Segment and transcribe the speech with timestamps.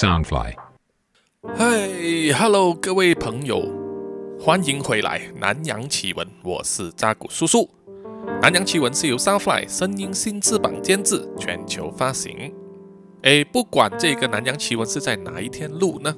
[0.00, 0.54] Soundfly。
[1.58, 3.68] 嗨，Hello，各位朋友，
[4.40, 7.68] 欢迎回来《南洋奇闻》，我是扎古叔叔。
[8.40, 12.50] 《南洋奇闻》是由 Soundfly 声音新翅膀监制，全球发行。
[13.24, 16.16] 哎，不管这个《南洋奇闻》是在哪一天录呢？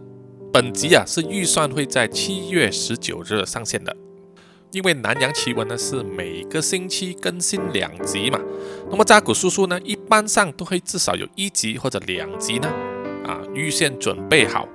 [0.52, 3.96] 本集啊是预算会在七月十九日上线的。
[4.70, 8.38] 因为南洋奇闻呢是每个星期更新两集嘛，
[8.88, 12.72] 那么扎古叔叔呢一般上都会至少有一集或者两集呢，
[13.54, 14.68] 预先准备好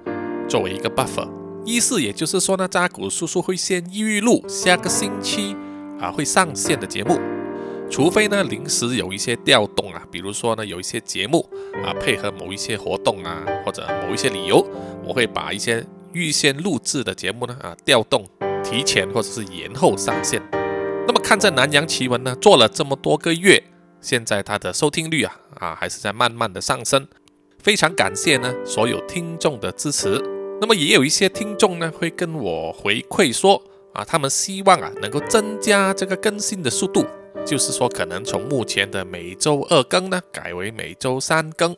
[0.48, 1.28] 作为一个 buffer，
[1.66, 5.56] 意思也就是说呢扎古叔叔会先预录下个星期
[6.00, 7.20] 啊会上线的节目，
[7.90, 11.48] 除非呢临时有一些调动啊，比如说呢有一些节目
[11.84, 14.66] 啊配合某一些活动啊或者某一些理由，
[15.04, 18.26] 我会把一些预先录制的节目呢啊调动。
[18.64, 20.42] 提前或者是延后上线，
[21.08, 23.64] 那么看这南洋奇闻呢，做了这么多个月，
[24.02, 27.08] 现在它的收听率啊啊还是在慢慢的上升，
[27.68, 30.24] 非常感谢呢所有听众的支持。
[30.62, 37.06] 那么也有一些听众呢会跟我回馈说啊，他们希望啊能够增加这个更新的速度，
[37.46, 41.76] 就是说可能从目前的每周二更呢改为每周三更。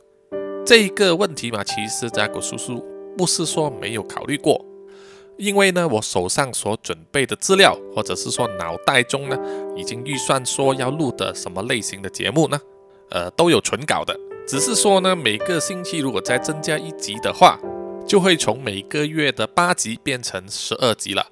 [0.63, 2.85] 这个问题嘛，其实扎古叔叔
[3.17, 4.63] 不是说没有考虑过。
[5.39, 9.35] 因为呢，我手上所准备的资料，或者是说脑袋中呢，
[9.75, 12.59] 已经预算说要录的什么类型的节目呢，
[13.09, 14.15] 呃，都有存稿的。
[14.49, 17.59] 只是说呢，每个星期如果再增加一集的话，
[18.07, 21.23] 就会从每个月的八集变成十二集了。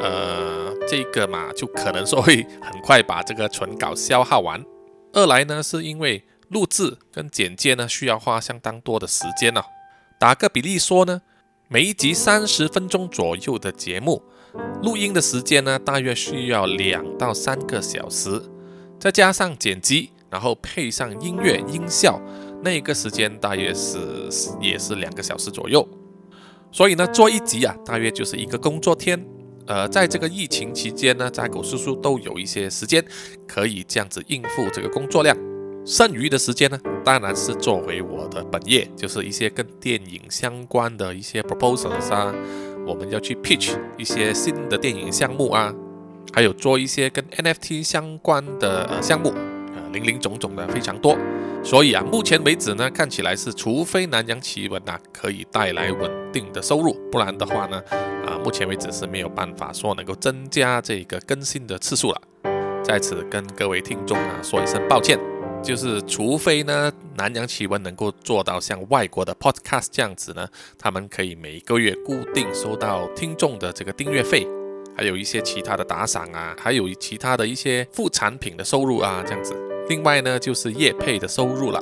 [0.00, 4.64] 呃，这个嘛，就可能说会很快把这个存稿消耗完。
[5.12, 9.62] 二来呢，是因为录制跟剪接呢，需要花相当多的时间呢。
[10.18, 11.22] 打个比例说呢。
[11.68, 14.22] 每一集三十分钟左右的节目，
[14.84, 18.40] 录音的时间呢，大约需要两到三个小时，
[19.00, 22.22] 再加上剪辑，然后配上音乐音效，
[22.62, 23.98] 那个时间大约是
[24.60, 25.86] 也是两个小时左右。
[26.72, 29.24] 所以呢，做一集啊，大约就是一个工作天。
[29.66, 33.04] 呃，在这个疫情期间呢，扎狗叔叔都有一些时间
[33.48, 35.36] 可以这样子应付这个工作量。
[35.84, 42.34] 剩余的时间呢，当然是作为我的本业，就是一些跟电影相关的一些 proposals 啊，
[42.86, 45.72] 我们要去 pitch 一些新的电影项目啊，
[46.32, 49.32] 还有做一些跟 NFT 相关的项目，
[49.96, 51.16] 零零总总的非常多。
[51.64, 57.82] 所以啊，目前为止呢，看起来是除非南洋奇闻啊可以带来稳定的收入，不然的话呢，
[58.26, 62.20] 啊，目前为止是没有办法说能够增加这个更新的次数了。
[62.84, 65.18] 在此跟各位听众啊说一声抱歉。
[65.62, 70.46] 就是，除非呢，南洋奇闻能够做到像外国的 podcast 这样子呢，
[70.78, 74.46] 他们可以每个月固定收到听众的这个订阅费，
[74.96, 79.56] 还有一些其他的打赏啊，还有其他的一些副产品的收入啊，这样子。
[79.88, 81.80] 另外呢，就是业配的收入了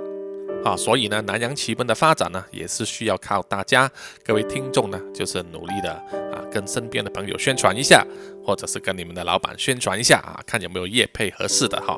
[0.65, 0.77] 啊。
[0.77, 3.91] 所以呢，南洋奇闻的发展呢，也是需要靠大家
[4.25, 5.93] 各位听众呢，就是努力的
[6.33, 8.07] 啊，跟身边的朋友宣传一下，
[8.45, 11.97] 或者是跟你们的老板宣传一下啊，看有没有业配合适的哈。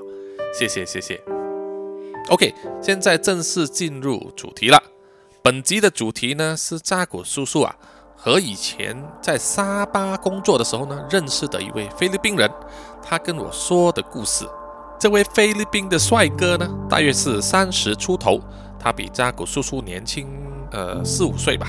[0.52, 1.20] 谢谢，谢谢。
[2.28, 2.52] OK，
[2.82, 4.82] 现在正式进入主题了。
[5.42, 7.76] 本集的主题呢是扎古叔叔啊
[8.16, 12.50] 和以前在沙巴工作的时候呢认识的一位菲律宾人，
[13.02, 14.44] 他跟我说的故事。
[14.98, 18.40] 这位菲律宾的帅哥呢，大约是三十出头，
[18.78, 20.26] 他比扎古叔叔年轻
[20.72, 21.68] 呃四五岁吧。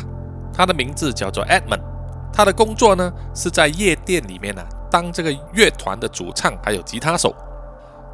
[0.54, 1.82] 他的名字叫做 Edmund，
[2.34, 7.36] 他的工作呢是在夜店里面呢当这个乐团的主唱还有吉他手。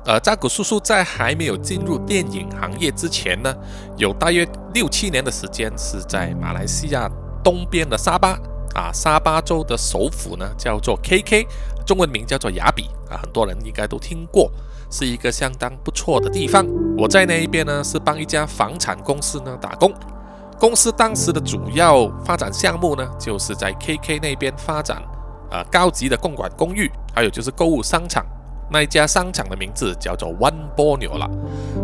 [0.05, 3.55] 呃，扎古叔叔在还没有进入电影行业之前呢，
[3.95, 7.09] 有大约六七年的时间是在马来西亚
[7.41, 8.37] 东边的沙巴
[8.73, 11.45] 啊，沙巴州的首府呢叫做 KK，
[11.85, 14.51] 中文名叫做雅比啊，很多人应该都听过，
[14.93, 16.63] 是一个相当不错的地方。
[16.95, 19.91] 我在那一边呢是帮一家房产公司呢打工，
[20.59, 25.01] 公司当时的主要发展项目呢就是在 KK 那边发展
[25.49, 28.23] 呃高级的共管公寓，还有就是购物商场。
[28.71, 31.27] 那一家商场的名字叫做 One Borneo 了。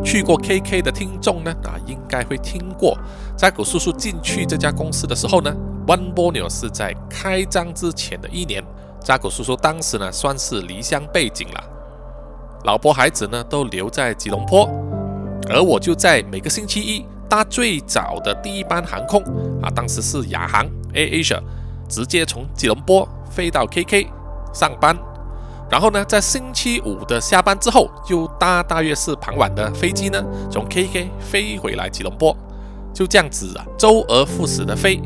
[0.03, 2.95] 去过 KK 的听众呢，啊，应该会听过。
[3.35, 5.51] 扎古叔叔进去这家公司的时候呢
[5.87, 8.63] ，One Borneo 是在开张之前的一年。
[9.03, 11.63] 扎古叔叔当时呢，算是离乡背景了，
[12.63, 14.69] 老婆孩子呢都留在吉隆坡，
[15.49, 19.21] 而我就在每个星期一搭最早的第一班航空
[19.61, 21.39] 啊，当时是亚航 A Asia，
[21.87, 24.07] 直接从吉隆坡飞到 KK
[24.53, 24.97] 上班。
[25.71, 30.19] 然后呢，在星期五的下班之后，又搭大约是傍晚的飞机呢，
[30.49, 32.35] 从 KK 飞回来吉隆坡，
[32.91, 34.99] 就这样子啊，周而复始的飞，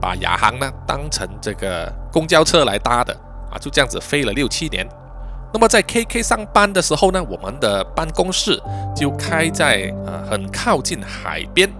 [0.00, 3.14] 把亚航呢当成这个公交车来搭的
[3.50, 4.86] 啊，就这样子飞了六七年。
[5.54, 8.60] 那么在 KK 上班的时候呢，我们的办公室
[8.94, 11.72] 就开在呃很靠近海边，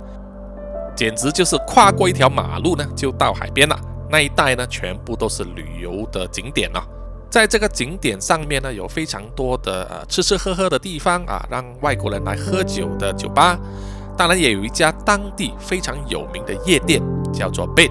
[0.94, 3.76] 简直就是跨过一条马路呢就到海边了。
[4.08, 6.86] 那一带呢全部都是旅游的景点啊。
[7.28, 13.58] 在这个景点上面呢有非常多的呃吃吃喝喝的地方啊，让外国人来喝酒的酒吧。
[14.16, 17.90] 当然也有一家当地非常有名的夜店，叫做 Bed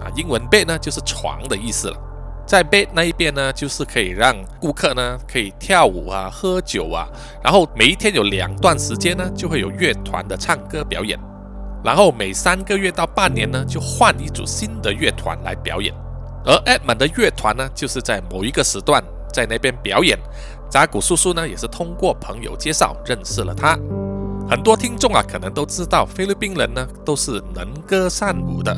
[0.00, 1.96] 啊，英文 Bed 呢就是床的意思了。
[2.48, 7.06] 在 Bed 那一边呢，就是可以让顾客呢可以跳舞啊、喝酒啊，
[7.44, 11.20] 然后每一天有两段时间呢，就会有乐团的唱歌表演，
[11.84, 15.94] 然后每三个月到半年呢，就换一组新的乐团来表演。
[16.46, 20.18] 而 Edmond 的乐团呢，就是在某一个时段在那边表演。
[20.70, 23.78] 扎古叔叔呢，也是通过朋友介绍认识了他。
[24.48, 28.74] 很多听众啊，可能都知道菲律宾人呢都是能歌善舞的，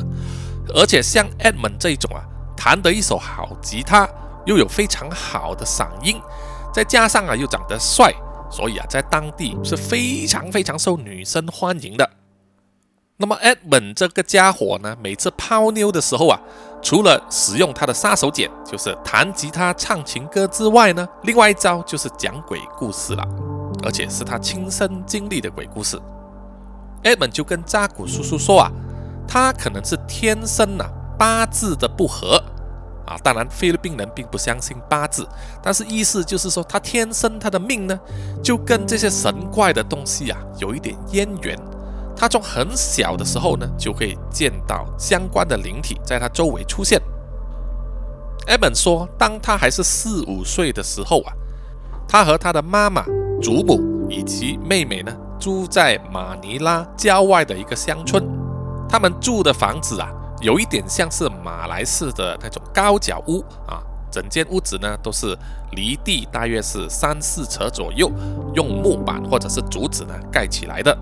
[0.75, 2.19] 而且像 Edmond 这种啊，
[2.63, 4.07] 弹得一手好吉他，
[4.45, 6.21] 又有非常好的嗓音，
[6.71, 8.13] 再加上啊又长得帅，
[8.51, 12.07] 所以啊在当地是非常非常受女生欢迎的。
[13.17, 16.39] 那么 Edmund 这个家伙呢，每次泡妞的时候啊，
[16.83, 23.27] 除了使用他的杀手锏，就是弹吉他唱情歌之外呢，另外一招就是讲鬼故事了。
[23.83, 25.99] 而且是他亲身经历的鬼故事。
[27.01, 28.71] Edmond 就跟扎古叔叔说啊，
[29.27, 30.85] 他可能是天生呐
[31.21, 32.43] 八字的不合
[33.05, 33.15] 啊。
[33.23, 35.27] 当然，菲律宾人并不相信八字，
[35.61, 37.99] 但是意思就是说，他天生他的命呢，
[38.41, 41.55] 就跟这些神怪的东西啊有一点渊源。
[42.15, 46.99] 他从很小的时候呢，就会见到相关的灵体在他周围出现。
[48.47, 51.33] Edmond 说，当他还是四五岁的时候啊，
[52.07, 53.05] 他和他的妈妈。
[53.41, 58.23] 祖母以及妹妹呢，住在马尼拉郊外的一个乡村。
[58.87, 60.07] 他们住的房子啊，
[60.41, 63.81] 有一点像是马来式的那种高脚屋啊。
[64.11, 65.37] 整间屋子呢，都是
[65.71, 68.11] 离地大约是三四尺左右，
[68.53, 70.93] 用木板或者是竹子呢盖起来的。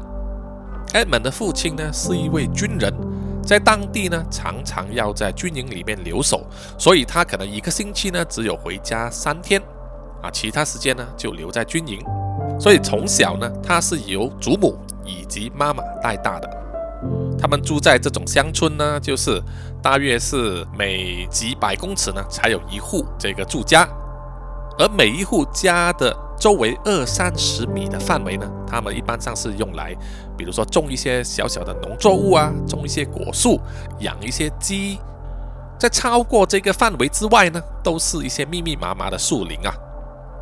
[0.93, 2.93] 艾蒙的父亲呢，是一位军人，
[3.43, 6.45] 在当地呢常常要在军营里面留守，
[6.77, 9.59] 所以他可能一个星期呢只有回家三天
[10.21, 11.99] 啊，其他时间呢就留在军营。
[12.59, 16.47] 所以从小呢，他是由祖母以及妈妈带大的。
[17.41, 19.41] 他们住在这种乡村呢，就是
[19.81, 23.87] 大约是每几百公尺呢才有一户这个住家，
[24.77, 29.95] 而每一户家的周围二三十米的范围呢，他们一般上是用来，
[30.37, 33.59] 比如说种一些小小的农作物啊，种一些果树，
[33.99, 34.99] 养一些鸡。
[35.79, 39.73] 在超过这个范围之外呢，都是一些密密麻麻的树林啊。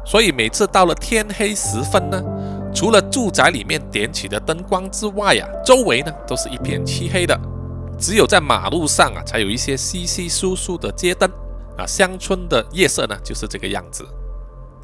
[0.03, 2.19] 所以每次到了天黑时分呢，
[2.77, 7.35] 除了住宅里面点起的灯光之外呀，周围呢都是一片漆黑的，
[7.97, 11.27] 只有在马路上啊才有一些稀稀疏疏的街灯
[11.75, 11.88] 啊。
[11.88, 14.07] 乡村的夜色呢就是这个样子。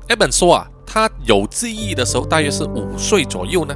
[0.07, 3.75] 艾本说啊，他有记忆的时候大约是五岁左右呢。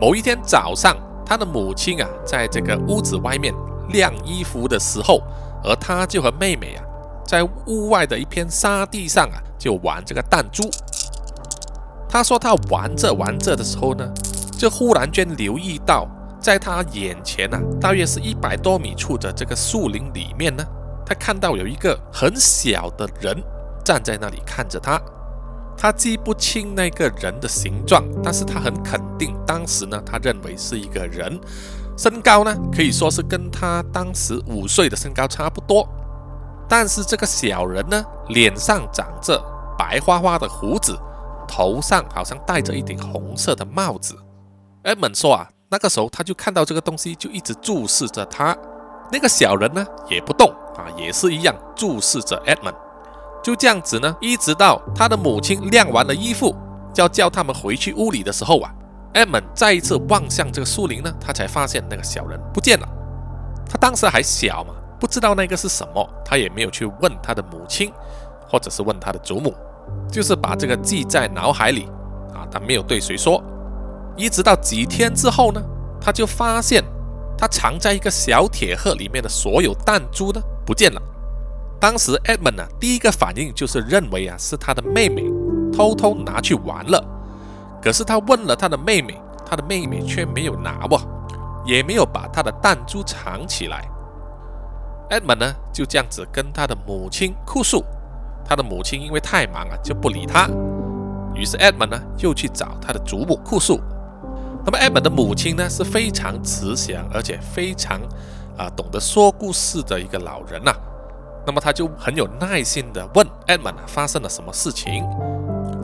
[0.00, 3.52] 某一天早上，他的母亲啊在这个屋子外面
[3.90, 5.20] 晾衣服的时候，
[5.62, 6.82] 而他就和妹妹啊
[7.26, 10.62] 在屋外的一片沙地上啊就玩这个弹珠。
[12.08, 14.10] 他说他玩着玩着的时候呢，
[14.58, 16.08] 就忽然间留意到，
[16.40, 20.64] 在他眼前呢，大约是一百多米处的这个树林里面呢，
[21.04, 23.36] 他看到有一个很小的人
[23.84, 25.00] 站在那里看着他。
[25.76, 31.38] 他记不清那个人的形状，但是他很肯定，当时呢，他认为是一个人，
[31.96, 35.88] 身高呢可以说是跟他当时五岁的身高差不多。
[36.68, 39.40] 但是这个小人呢，脸上长着
[39.78, 40.98] 白花花的胡子。
[41.48, 44.14] 头上好像戴着一顶红色的帽子。
[44.84, 48.56] 埃蒙说啊，那个时候他就看到这个东西，就一直注视着他。
[49.10, 52.72] 那个小人呢也不动啊，也是一样注视着埃蒙。
[53.42, 56.54] 就这样子呢，一直到他的母亲晾完了衣服，
[56.94, 58.70] 要叫他们回去屋里的时候啊
[59.14, 62.86] 埃蒙再一次望向这个树林呢，他才发现那个小人不见了。
[63.68, 67.92] 他当时还小嘛，不知道那个是什么，他也没有去问他的母亲，
[68.48, 69.54] 或者是问他的祖母。
[70.10, 71.84] 就是把这个记在脑海里
[72.34, 73.42] 啊，他没有对谁说。
[74.16, 75.62] 一直到几天之后呢，
[76.00, 76.82] 他就发现
[77.36, 81.00] 他藏在一个小铁盒里面的所有弹珠呢不见了。
[81.80, 85.22] 当时 Edmond 呢第一个反应就是认为啊是他的妹妹
[85.72, 87.04] 偷偷拿去玩了。
[87.80, 91.00] 可是他问了他的妹妹，他的妹妹却没有拿哇，
[91.64, 93.88] 也没有把他的弹珠藏起来。
[95.10, 97.84] Edmond 呢就这样子跟他的母亲哭诉。
[98.48, 100.48] 他的母亲因为太忙了，就不理他。
[101.34, 103.78] 于是 Edmond 呢，又去找他的祖母哭诉。
[104.64, 108.00] 那么 Edmond 的母亲呢，是非常慈祥，而且非常
[108.56, 110.72] 啊懂得说故事的一个老人呐。
[111.46, 115.06] 那么他就很有耐心的问 Edmond 发生了什么事情。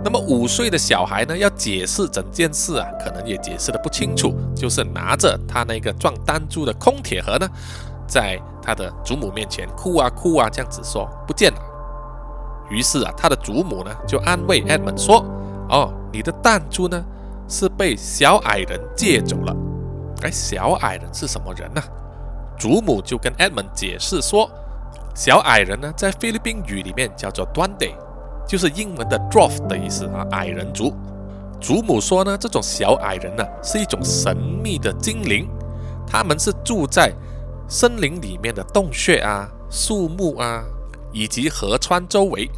[0.05, 7.49] 那么五岁的小孩呢，要解释整件事啊，可能也解释的不清楚，就是拿着他那个撞弹珠的空铁盒呢，
[8.07, 11.59] 在他的祖母面前哭啊哭啊，这样子说不见了。
[12.71, 15.25] 于是啊，他的祖母呢就安慰 Edmund 说
[15.69, 17.05] ：“哦，你的弹珠呢
[17.49, 19.55] 是被小矮人借走了。”
[20.23, 21.83] 哎，小矮人是什么人呢？
[22.59, 24.51] 祖母就跟 Edmund 解释说
[25.15, 27.93] ：“小矮人呢，在菲律宾语里面叫做 Duende。”
[28.47, 30.93] 就是英文的 dwarf 的意思啊，矮人族。
[31.61, 35.49] 祖母说呢，这种小矮人呢是一种神秘的精灵，
[36.07, 37.11] 他们是住在
[37.69, 40.63] 森林里面的洞穴啊、树木啊
[41.15, 42.51] 以及河川周围。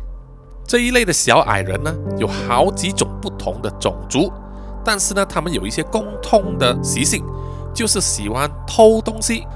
[0.67, 4.33] 这一类的小矮人呢，有好几种不同的种族，
[4.85, 7.25] 但是呢，他们有一些共通的习性，
[7.73, 9.47] 就是喜欢偷东西。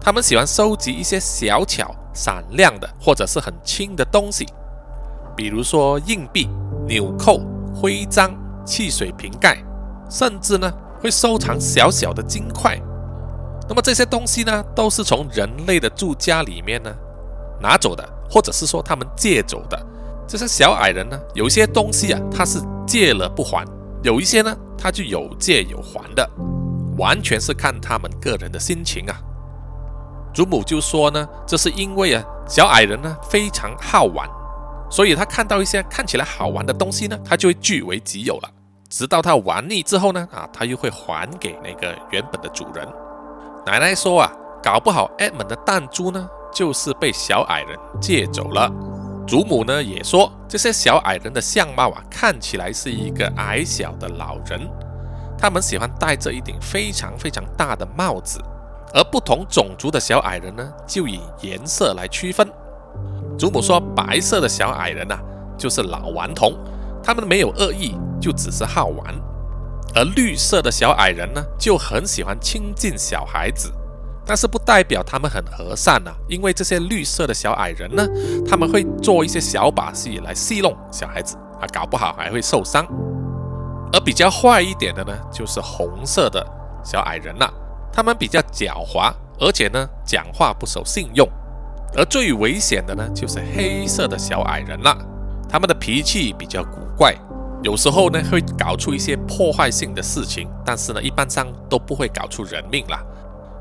[0.00, 4.46] 他们喜欢收集一些小巧、闪亮的或者是很轻的东西。
[5.34, 6.48] 比如说硬币、
[6.86, 7.40] 纽扣、
[7.74, 8.32] 徽章、
[8.64, 9.56] 汽水瓶盖，
[10.10, 12.78] 甚至呢会收藏小小的金块。
[13.68, 16.92] 那么这些东西呢，都是从人类的住家里面呢
[17.60, 19.78] 拿走的，或者是说他们借走的。
[20.26, 23.62] 这些小矮人呢，有一些东西啊，他是借了不还；
[24.02, 26.26] 有一些呢，他就有借有还的，
[26.96, 29.20] 完全是看他们个人的心情啊。
[30.32, 34.26] 祖母就说呢，这是因为啊，小矮人呢非常好玩。
[34.90, 38.50] 所以他看到一些看起来好玩的东西呢，他就会据为己有了。
[38.88, 42.86] 直到他玩腻之后呢，啊，他又会还给那个原本的主人。
[43.66, 48.70] 奶奶说啊，搞不好 M 的弹珠呢，就是被小矮人借走了。
[49.26, 54.60] 祖母呢也说，这些小矮人的相貌啊，看起来是一个矮小的老人。
[55.38, 58.40] 他们喜欢戴着一顶非常非常大的帽子，
[58.94, 62.48] 而不同种族的小矮人呢，就以颜色来区分。
[63.38, 65.18] 祖母说：“白色的小矮人呐，
[65.56, 66.54] 就是老顽童，
[67.02, 69.14] 他们没有恶意，就只是好玩；
[69.94, 73.72] 而绿色的小矮人呢，就很喜欢亲近小孩子，
[74.24, 78.06] 但是不代表他们很和善呐，因为这些绿色的小矮人呢，
[78.48, 82.86] 他们会做一些小把戏来戏弄小孩子啊，搞不好还会受伤。
[83.92, 86.44] 而比较坏一点的呢，就是红色的
[86.84, 87.46] 小矮人呐，
[87.92, 91.28] 他们比较狡猾，而且呢，讲话不守信用。”
[91.94, 94.96] 而最危险的呢，就是黑色的小矮人了。
[95.46, 97.14] 他们的脾气比较古怪，
[97.62, 102.98] 有时候呢会搞出一些破坏性的事情，但是呢，一般上都不会搞出人命啦。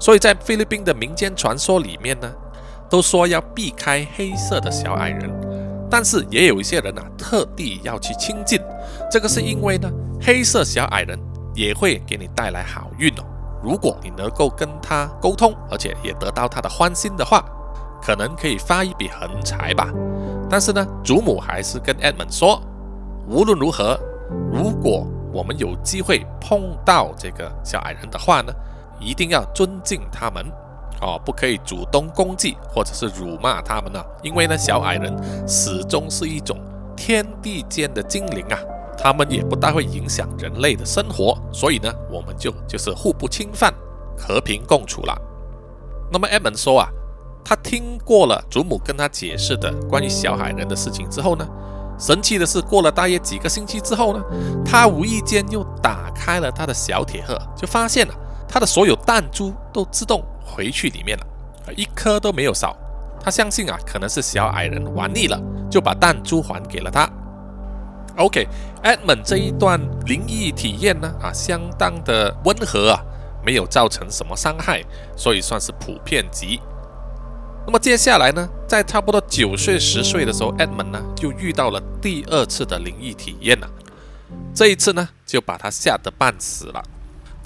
[0.02, 2.34] 所以在菲律宾的民间传说里面呢，
[2.90, 5.30] 都说要避开黑色的小矮人，
[5.92, 8.60] 但是也有一些人啊，特地要去亲近。
[9.12, 9.88] 这个是因为呢，
[10.20, 11.20] 黑色小矮人
[11.54, 13.24] 也会给你带来好运哦。
[13.62, 17.46] 如果你能够跟他沟通，而且也得到他的欢心的话。
[18.04, 19.88] 可能可以发一笔横财吧，
[20.50, 22.60] 但是呢，祖母还是跟 Edmund 说，
[23.28, 23.96] 无论如何，
[24.52, 28.52] 如果我们有机会碰到这个小矮人的话呢，
[29.02, 30.46] 一定要尊敬他们
[31.02, 35.14] 哦，不可以主动攻击或者是辱骂他们啊，因为呢，小矮人
[35.48, 36.58] 始终是一种
[36.96, 38.58] 天地间的精灵啊，
[38.98, 43.74] 他们也不大会影响人类的生活，所以呢，我们就就是互不侵犯，
[44.18, 45.20] 和平共处了。
[46.12, 46.88] 那么 Edmund 说啊。
[47.44, 51.48] 他听过了祖母跟他解释的关于小矮人的事情之后呢，
[51.98, 54.24] 神奇的是，过了大约几个星期之后呢，
[54.64, 58.14] 他无意间又打开了他的小铁盒，就发现了
[58.52, 61.26] 他的所有弹珠都自动回去里面了，
[61.78, 62.76] 一颗都没有少。
[63.24, 67.10] 他相信啊，可能是小矮人玩腻了，就把弹珠还给了他。
[68.18, 73.00] OK，Edmund 这一段灵异体验呢，啊，相当的温和啊，
[73.42, 74.84] 没有造成什么伤害，
[75.16, 76.60] 所以算是普遍级。
[77.66, 83.70] 那么接下来呢，在差不多九岁十岁的时候，Edmund 呢就遇到了第二次的灵异体验了。
[84.54, 86.84] 这一次呢，就把他吓得半死了。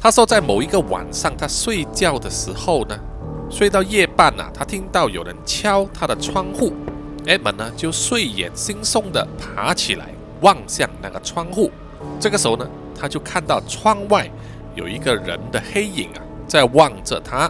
[0.05, 2.95] 他说，在某一个晚上，他睡觉的时候呢，
[3.50, 6.71] 睡到夜半啊，他听到有人敲他的窗户。
[7.25, 10.05] Edmund 呢就睡眼惺忪的爬起来，
[10.41, 11.71] 望向那个窗户。
[12.19, 14.29] 这个时候呢，他就看到窗外
[14.75, 17.50] 有一个人的黑影啊，在望着他。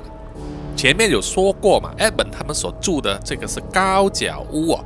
[0.78, 4.86] 前面有说过嘛，艾本他们所住的这个是高脚屋哦，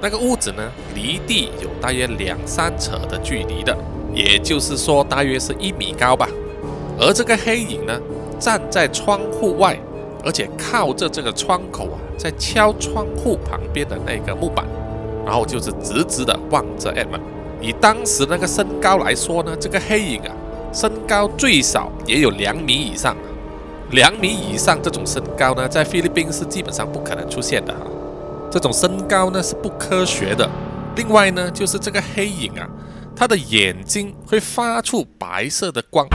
[0.00, 3.76] 那个屋子呢离地有大约两三尺的距离的，
[4.14, 6.26] 也就是说大约是一米高吧。
[6.98, 7.98] 而这个黑影呢
[8.38, 9.78] 站在窗户外，
[10.24, 14.66] 而且靠着这个窗口啊，在敲窗户旁边的那个木板，
[15.24, 17.20] 然后就是直直的望着艾本。
[17.60, 20.34] 以当时那个身高来说呢，这个黑影啊，
[20.72, 23.16] 身高最少也有两米以上。
[23.90, 27.80] 两米以上这种身高呢，在菲律宾是基本上不可能出现的哈。
[28.50, 30.48] 这种身高呢是不科学的。
[30.96, 32.68] 另外呢，就是这个黑影啊，
[33.14, 36.06] 他的眼睛会发出白色的光，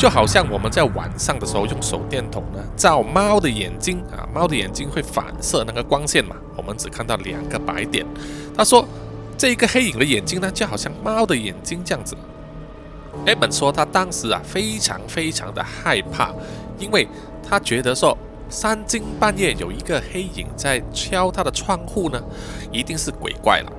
[0.00, 8.06] 就好像我们在晚上的时候用手电筒呢照猫的眼睛啊，猫的眼睛会反射那个光线嘛，我们只看到两个白点。
[8.56, 8.82] 他说
[9.36, 12.16] 这一个黑影的眼睛呢，就好像猫的眼睛这样子。
[13.26, 16.32] 艾本说他当时啊非常非常的害怕，
[16.78, 17.06] 因为
[17.46, 18.16] 他觉得说
[18.48, 22.18] 三更半夜有一个黑影在敲他的窗户呢，
[22.72, 23.70] 一定是鬼怪了。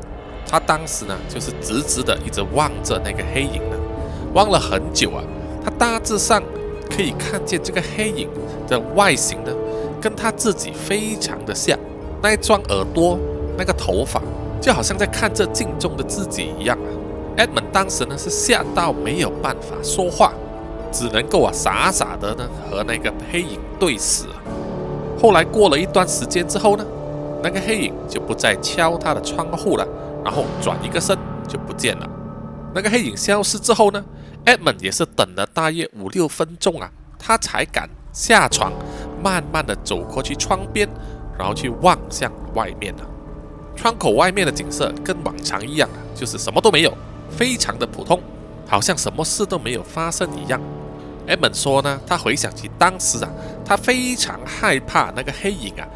[0.46, 3.78] 他当时呢，就是直直的一直望着那个黑影呢，
[4.36, 5.24] 望了很久啊。
[5.64, 6.42] 他大致上
[6.90, 8.30] 可以看见这个黑影
[8.68, 9.52] 的外形呢，
[10.02, 11.78] 跟他自己非常的像，
[12.22, 13.18] 那一双耳朵，
[13.58, 14.22] 那个头发，
[14.60, 16.90] 就好像在看着镜中的自己一样啊。
[17.38, 20.34] Edmund 当时呢是吓到没有办法说话，
[20.92, 24.26] 只能够啊傻傻的呢和那个黑影对视。
[25.22, 26.86] 后来过了一段时间之后呢，
[27.44, 29.88] 那个黑影就不再敲他的窗户了。
[30.24, 32.08] 然后转一个身就不见了。
[32.76, 34.06] 那个黑影消失之后呢
[34.46, 38.74] 埃蒙也是等了大约五六分钟啊，他才敢下床，
[39.24, 40.90] 慢慢的走过去窗边，
[41.38, 43.06] 然后去望向外面啊。
[43.76, 46.98] 窗口外面的景色跟往常一样啊，就是什么都没有，
[47.30, 48.20] 非常的普通，
[48.68, 50.60] 好像什么事都没有发生一样。
[51.28, 53.30] 埃蒙说呢，他回想起当时啊，
[53.64, 55.88] 他非常害怕那个黑影啊，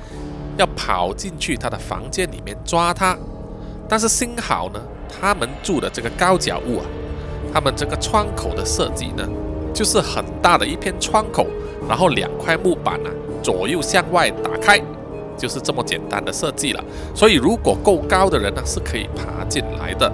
[0.58, 3.18] 要跑进去他的房间里面抓他。
[3.90, 6.86] 但是幸好呢，他们住的这个高脚屋啊，
[7.56, 9.26] 他们这个窗口的设计呢，
[9.74, 11.48] 就是很大的一片窗口，
[11.88, 13.10] 然后两块木板啊，
[13.42, 14.78] 左右向外打开，
[15.38, 16.84] 就是这么简单的设计了。
[17.16, 20.12] 所以如果够高的人呢，是可以爬进来的。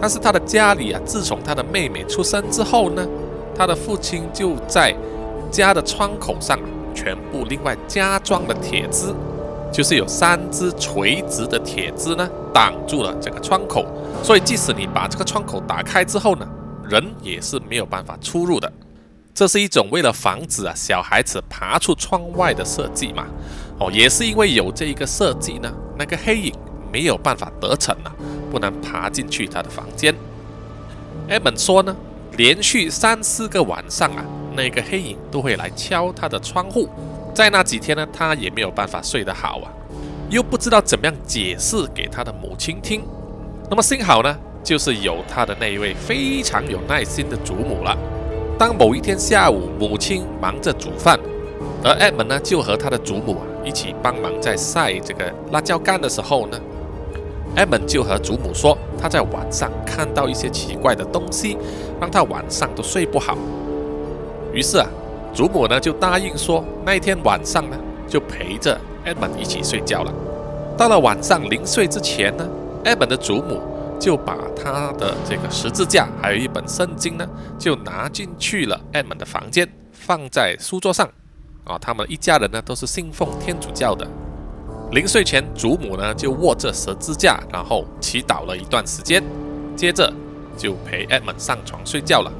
[0.00, 3.04] 但是他的家里啊，自从他的妹妹出生之后呢，
[3.52, 4.94] 他的父亲就在
[5.50, 6.56] 家的窗口上
[6.94, 9.12] 全部另外加装了铁丝。
[9.72, 13.84] 就是有三只垂直的铁枝呢，挡住了这个窗口，
[14.22, 16.48] 所以即使你把这个窗口打开之后呢，
[16.88, 18.72] 人也是没有办法出入的。
[19.34, 23.26] 这是一种为了防止啊小孩子爬出窗外的设计嘛。
[23.78, 26.54] 哦，也是因为有这一个设计呢，那个黑影
[26.90, 28.10] 没有办法得逞啊，
[28.50, 30.14] 不能爬进去他的房间。
[31.28, 31.94] 艾蒙说呢，
[32.38, 34.24] 连续三四个晚上啊，
[34.56, 36.88] 那个黑影都会来敲他的窗户。
[37.36, 39.68] 在那几天呢，他也没有办法睡得好啊，
[40.30, 43.02] 又不知道怎么样解释给他的母亲听。
[43.68, 47.94] 那么幸好呢，就是有他的那一位非常有耐心的祖母了。
[48.58, 51.20] 当某一天下午，母亲忙着煮饭，
[51.84, 56.58] 而艾蒙呢就和他的祖母啊一起帮忙在晒这个辣椒干的时候呢，
[57.54, 61.58] 艾蒙就和祖母说，他在晚上看到一些奇怪的东西，
[62.00, 63.36] 让他晚上都睡不好。
[64.54, 64.88] 于是啊。
[65.36, 67.76] 祖母呢就答应说，那一天晚上呢
[68.08, 70.10] 就陪着艾蒙一起睡觉了。
[70.78, 72.48] 到了晚上临睡之前呢，
[72.86, 73.60] 艾蒙的祖母
[74.00, 81.06] 就把他的这个十字架还有一本圣经呢，就拿进去了艾蒙的房间，放在书桌上。
[81.64, 84.08] 啊，他们一家人呢都是信奉天主教的。
[84.92, 89.22] 临睡前，祖母呢就握着十字架，然后祈祷了一段时间，
[89.76, 90.10] 接着
[90.56, 92.32] 就陪艾蒙上床睡觉了。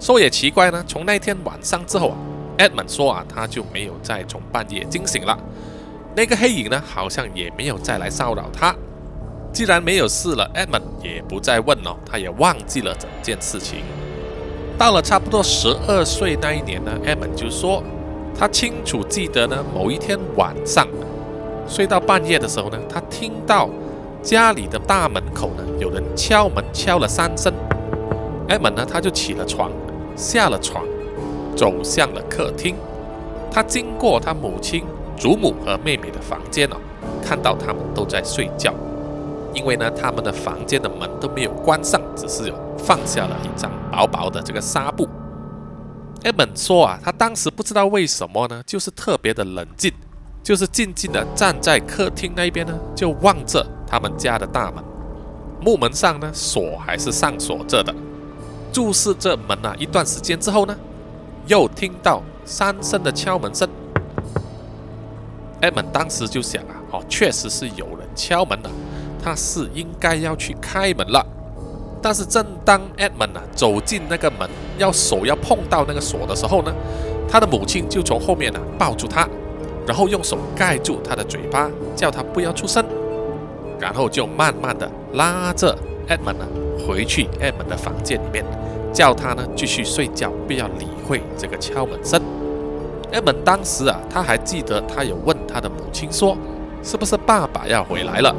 [0.00, 2.16] 说也奇怪呢，从那天晚上之后啊
[2.58, 5.38] ，Edmund 说啊，他就没有再从半夜惊醒了。
[6.14, 8.74] 那个黑影呢，好像也没有再来骚扰他。
[9.52, 13.78] 既然没有事了，Edmund 也不再问了，他也忘记了整件事情。
[14.76, 17.82] 到了差不多十二岁那一年呢，Edmund 就说，
[18.38, 20.86] 他清楚记得呢，某一天晚上
[21.66, 23.70] 睡到半夜的时候呢，他听到
[24.22, 27.52] 家里的大门口呢有人敲门，敲了三声。
[28.48, 29.70] Edmund 呢，他就起了床。
[30.16, 30.84] 下了床，
[31.56, 32.76] 走向了客厅。
[33.50, 34.84] 他经过他母亲、
[35.16, 36.76] 祖母和妹妹的房间哦，
[37.22, 38.74] 看到他们都在睡觉。
[39.52, 45.08] 因为呢，他们的房间的门都没有关上，只是有放下了一张薄薄的这个纱布。
[46.24, 49.92] 艾本说啊，他当时不知道为什么呢，就是特别的冷静，
[50.42, 54.82] 就是静静的站在客厅那边呢，就望着他们家的大门，
[55.60, 57.94] 木门上呢锁还是上锁着的。
[58.74, 60.76] 注视着门啊，一段时间之后呢，
[61.46, 63.68] 又听到三声的敲门声。
[65.60, 68.70] 艾蒙当时就想啊，哦，确实是有人敲门了，
[69.22, 71.24] 他是应该要去开门了。
[72.02, 76.74] 但是正当艾蒙啊走进那个门，要手要碰到那个锁的时候呢，
[77.30, 79.28] 他的母亲就从后面啊抱住他，
[79.86, 82.84] 然后用手盖住他的嘴巴，叫他不要出声，
[83.78, 86.46] 然后就慢慢的拉着艾蒙啊
[86.84, 88.44] 回去艾蒙的房间里面。
[88.94, 92.22] 叫他呢继续睡觉，不要理会这个敲门声。
[93.12, 96.36] 艾蒙当时啊，他还记得他有问他的母亲说
[96.82, 98.34] ：“是不是爸爸要回来了？”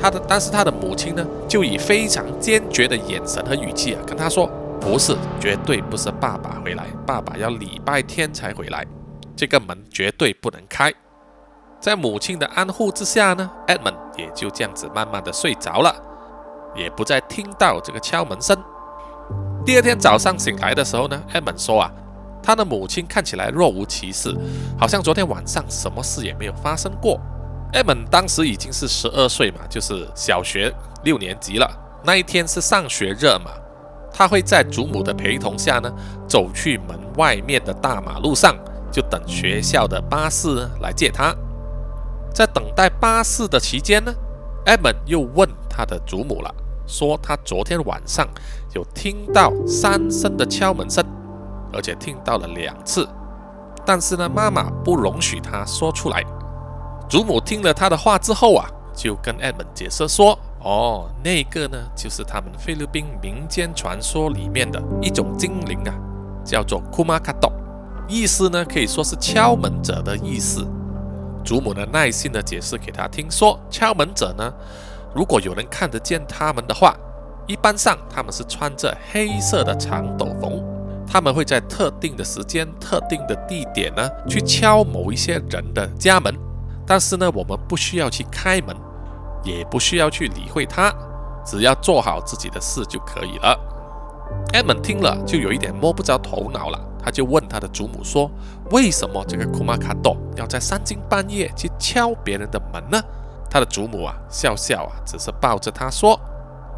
[0.00, 8.86] 他的，但是他的母亲呢，就以非常坚决的眼神和语气啊，跟他说：“不是，绝对不是爸爸回来，爸爸要礼拜天才回来，
[9.36, 10.92] 这个门绝对不能开。”
[11.80, 15.94] 在母亲的安护之下呢艾蒙也就这样子慢慢的睡着了，
[16.74, 18.54] 也不再听到这个敲门声。
[19.64, 21.90] 第二天早上醒来的时候呢艾蒙说啊，
[22.42, 24.34] 他的母亲看起来若无其事，
[24.78, 27.20] 好像昨天晚上什么事也没有发生过。
[27.72, 31.70] 艾蒙当时已经是十二岁嘛，就是小学六年级了。
[32.02, 33.52] 那一天是上学日嘛，
[34.12, 35.92] 他会在祖母的陪同下呢，
[36.26, 38.56] 走去门外面的大马路上，
[38.90, 41.32] 就等学校的巴士来接他。
[42.34, 44.12] 在等待巴士的期间呢
[44.64, 46.52] 艾蒙又问他的祖母了，
[46.86, 48.26] 说他昨天晚上
[48.72, 51.04] 有听到三声的敲门声，
[51.72, 53.08] 而且听到了两次，
[53.84, 56.24] 但是呢，妈妈不容许他说出来。
[57.08, 65.92] 祖母听了他的话之后啊，就跟 Edmund 解释说：“哦，那个呢，就是他们菲律宾民间传说里面的一种精灵啊，
[66.44, 67.50] 叫做 Kumakato，
[68.06, 70.64] 意思呢可以说是敲门者的意思。”
[71.42, 74.52] 祖母呢耐心的解释给他听，说敲门者呢，
[75.12, 76.94] 如果有人看得见他们的话，
[77.50, 80.62] 一般上他们是穿着黑色的长斗篷，
[81.04, 86.32] 他们会在特定的时间、特定的地点呢去敲某一些人的家门，
[86.86, 88.76] 但是呢，我们不需要去开门，
[89.42, 90.94] 也不需要去理会他，
[91.44, 93.58] 只要做好自己的事就可以了。
[94.52, 96.80] 艾蒙听了就有一点摸不着头脑了。
[97.02, 98.30] 他就问他的祖母说
[98.70, 103.02] ：“为什么这个库玛卡多要在三更半夜去敲别人的门呢？”
[103.50, 106.20] 他的祖母啊笑笑啊，只是抱着他说：“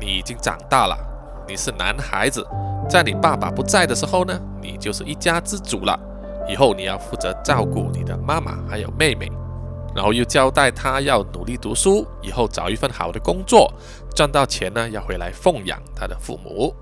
[0.03, 0.99] 你已经长大了，
[1.47, 2.45] 你是男孩子，
[2.91, 5.97] 在你爸爸不在的时候呢，你就是一家之主了。
[6.49, 9.31] 以后你要负责照顾你的妈妈还有妹妹。”
[9.95, 13.73] 然后又交代他要努力读书，以后找一份好的工作，
[14.12, 16.75] 赚到钱呢要回来奉养他的父母。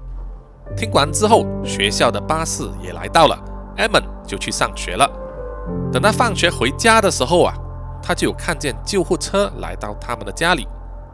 [0.76, 3.36] 听完之后，学校的巴士也来到了
[3.76, 5.10] ，Edmund 就去上学了。
[5.92, 7.52] 等他放学回家的时候啊，
[8.02, 10.66] 他就看见救护车来到他们的家里，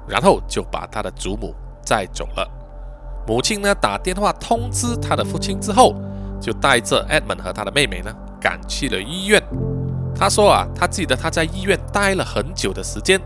[0.07, 1.55] 然后就把他的祖母
[1.87, 2.47] 载走了。
[3.27, 5.95] 母亲呢打电话通知他的父亲之后，
[6.41, 9.43] 就带着 Edmund 和他的妹妹呢赶去了医院。
[10.15, 13.21] 他说啊，他记得他在医院待了很久的时间，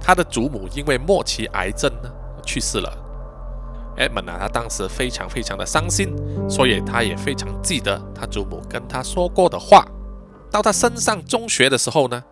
[0.00, 2.10] 他的祖母因为末期癌症呢
[2.44, 2.92] 去世了。
[3.96, 6.14] Edmund 啊，他当时非常非常的伤心，
[6.48, 9.84] 所以他也非常记得他祖母跟他说过的话。
[10.50, 12.22] 到他升上中学的时候呢，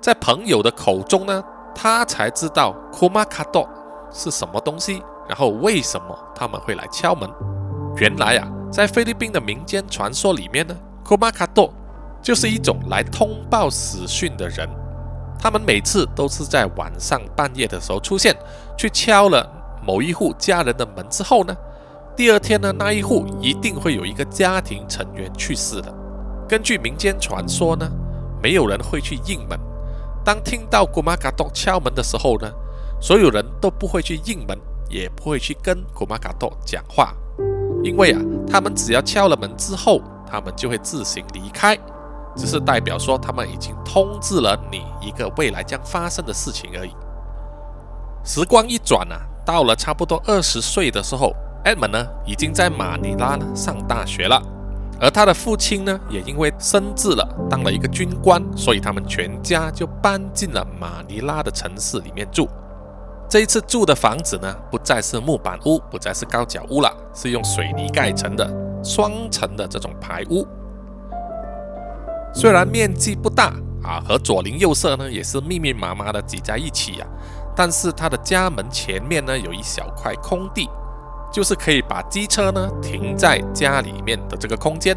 [0.00, 1.42] 在朋友的口中呢，
[1.74, 3.66] 他才知道 Kumakado
[4.12, 7.30] 是什么东西，然后为什么他们会来敲门。
[7.98, 11.70] 原来啊，在菲律宾的民间传说里面呢，Kumakato
[12.20, 14.68] 就是一种来通报死讯的人，
[15.38, 18.34] 他们每次都是在晚上半夜的时候出现，
[18.76, 19.48] 去敲了。
[19.86, 21.56] 某一户家人的门之后呢，
[22.16, 25.94] 第二天呢，那一户一定会有一个家庭成员去世的。
[26.48, 27.88] 根据民间传说呢，
[28.42, 29.56] 没有人会去应门。
[30.24, 32.50] 当听到古玛卡多敲门的时候呢，
[33.00, 34.58] 所有人都不会去应门，
[34.90, 37.14] 也不会去跟古玛卡多讲话，
[37.82, 41.78] 因为啊，他们只要敲了门之后，他们就会自行离开，
[42.36, 46.90] 只是代表说他们已经通知了你一个未来将发生的事情而已。
[48.24, 49.18] 时光一转啊。
[49.42, 54.40] 到了差不多二十岁的时候埃蒙呢已经在马尼拉呢上大学了，
[55.00, 62.48] 而他的父亲呢也因为升职了，当了一个军官，所以他们全家就搬进了马尼拉的城市里面住。
[63.30, 68.44] 这一次住的房子呢，不再是木板屋，不再是高脚屋了，是用水泥盖成的
[68.82, 70.44] 双层的这种排屋。
[72.34, 77.06] 虽然面积不大啊，和左邻右舍呢也是密密麻麻的挤在一起呀。
[77.54, 80.68] 但是他的家门前面呢，有一小块空地，
[81.32, 84.96] 就是可以把机车呢停在家里面的这个空间。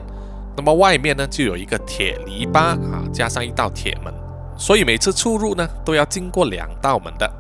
[0.58, 2.60] 那么外面呢，就有一个铁篱笆
[2.92, 4.12] 啊，加上一道铁门，
[4.58, 7.32] 所以每次出入呢，都要经过两道门的。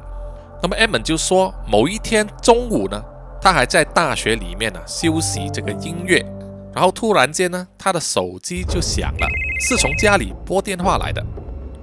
[0.64, 3.04] 那么 M 就说，某一天中午呢，
[3.42, 6.26] 他还在大学里面呢休息这个音乐，
[6.74, 9.28] 然后突然间呢，他的手机就响了，
[9.68, 11.22] 是从家里拨电话来的。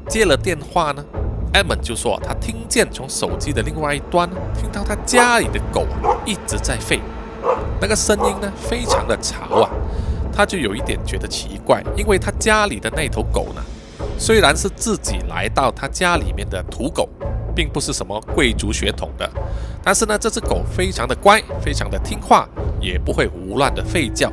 [0.08, 1.04] 接了电话呢。
[1.52, 5.84] 艾蒙就说，他听见从手机的另外一端听到他家里的狗
[6.24, 7.00] 一直在吠，
[7.80, 9.70] 那个声音呢非常的吵啊，
[10.32, 13.60] 他就有一点觉得奇怪，因为他家里的那头狗呢，
[14.16, 17.08] 虽然是自己来到他家里面的土狗，
[17.60, 19.30] 并不是什么贵族血统的，
[19.82, 22.48] 但是呢，这只狗非常的乖，非常的听话，
[22.80, 24.32] 也不会胡乱的吠叫，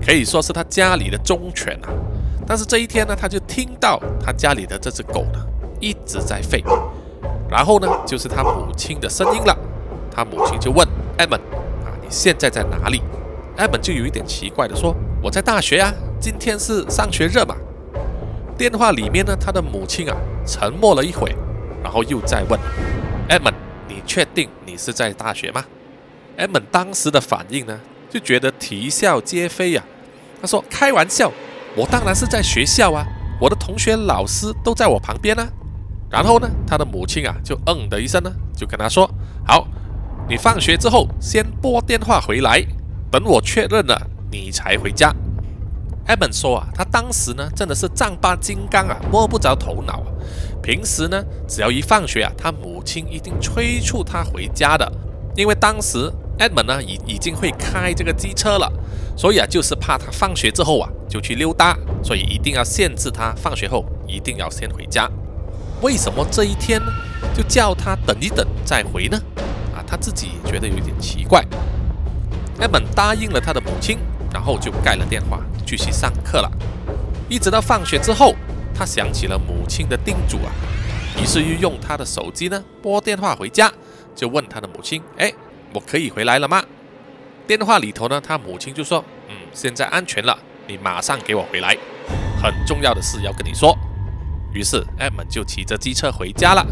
[0.00, 1.90] 可以说是他家里的忠犬啊。
[2.46, 5.44] 但是这一天呢，他就听到他家里的这只狗呢。
[5.80, 6.62] 一直在吠，
[7.50, 9.58] 然后呢，就是他母亲的声音了。
[10.12, 10.86] 他母亲就问
[11.18, 11.40] Edmund
[11.84, 13.02] 啊，你现在在哪里
[13.58, 17.56] ？Edmund 就有一点奇怪的说，我在大学啊，今天是上学日嘛。
[18.56, 21.34] 电话里面呢，他的母亲啊，沉默了一会，
[21.82, 22.58] 然后又再问
[23.28, 23.54] Edmund，
[23.88, 25.64] 你确定你是在大学吗
[26.38, 29.84] ？Edmund 当时的反应呢，就觉得啼笑皆非呀。
[30.40, 31.32] 他说开玩笑，
[31.76, 33.04] 我当然是在学校啊，
[33.40, 35.48] 我的同学老师都在我旁边啊。
[36.10, 39.10] 然后呢，他的母亲啊，就嗯的一声呢，就跟他说，
[39.46, 39.66] 好。
[40.28, 42.64] 你放学之后先拨电话回来，
[43.10, 45.12] 等我确认了你才回家。
[46.06, 50.06] 艾本说啊，他当时呢真的是丈八金刚啊，摸不着头脑啊。
[50.62, 54.90] 平时呢，只要一放学啊，他母亲一定催促他回家的，
[55.36, 58.70] 因为当时艾本呢已已经会开这个机车了，
[59.16, 65.08] 所以啊，就是怕他放学之后啊就去溜达，所以一定要限制他放学后一定要先回家。
[65.80, 66.92] 为什么这一天呢，
[67.34, 69.18] 就叫他等一等再回呢？
[69.74, 71.44] 啊他自己也觉得有点奇怪。
[72.60, 73.98] 艾本答应了他的母亲，
[74.32, 76.50] 然后就盖了电话，继续上课了。
[77.28, 78.34] 一直到放学之后，
[78.74, 80.52] 他想起了母亲的叮嘱啊，
[81.20, 83.70] 于是又用他的手机呢拨电话回家，
[84.14, 85.32] 就问他的母亲：“哎，
[85.72, 86.62] 我可以回来了吗？”
[87.46, 91.76] 电话里头呢，他母亲就说：“嗯，现在安全了，你马上给我回来，
[92.42, 93.76] 很重要的事要跟你说。”
[94.54, 96.66] 于是艾本就骑着机车回家了。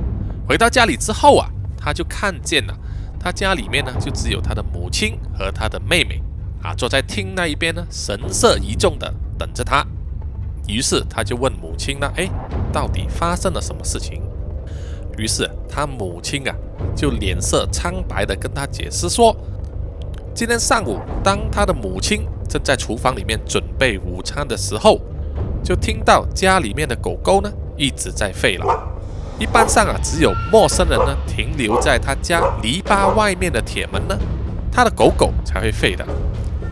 [0.47, 2.75] 回到家里之后啊，他就看见了。
[3.19, 6.23] 他家里面呢，就只有他的母亲和他的妹妹
[6.63, 9.85] 啊，坐在厅那一边呢，神色疑重的等着他。
[10.67, 12.29] 于是他就问母亲呢：“哎，
[12.73, 14.23] 到底发生了什么事情？”
[15.19, 16.55] 于是他母亲啊，
[16.95, 19.35] 就脸色苍白的跟他解释说
[20.35, 25.01] ：“今天上午，当他的母亲正在厨房里面准备午餐的时候，
[25.65, 28.87] 就听到家里面的狗狗呢一直在吠了。”
[29.41, 34.17] 一般上啊，只有陌生人呢停留在他家篱笆外面的铁门呢，
[34.71, 36.07] 他的狗狗才会吠的。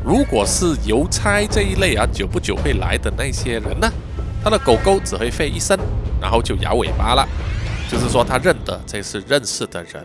[0.08, 3.86] 如果是邮差这一类啊，久不久会来的那些人呢，
[4.42, 5.78] 他的狗狗只会吠一声，
[6.18, 7.28] 然后就摇尾巴了，
[7.90, 10.02] 就是说他认得这是认识的人。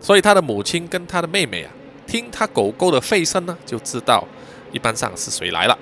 [0.00, 1.70] 所以他的母亲跟他的妹妹啊，
[2.04, 4.26] 听他狗狗的吠声呢，就知道
[4.72, 5.78] 一般上是谁来了。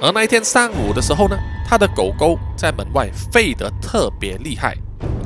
[0.00, 1.36] 而那一天上午的时候呢，
[1.68, 4.76] 他的狗狗在门外吠得特别厉害。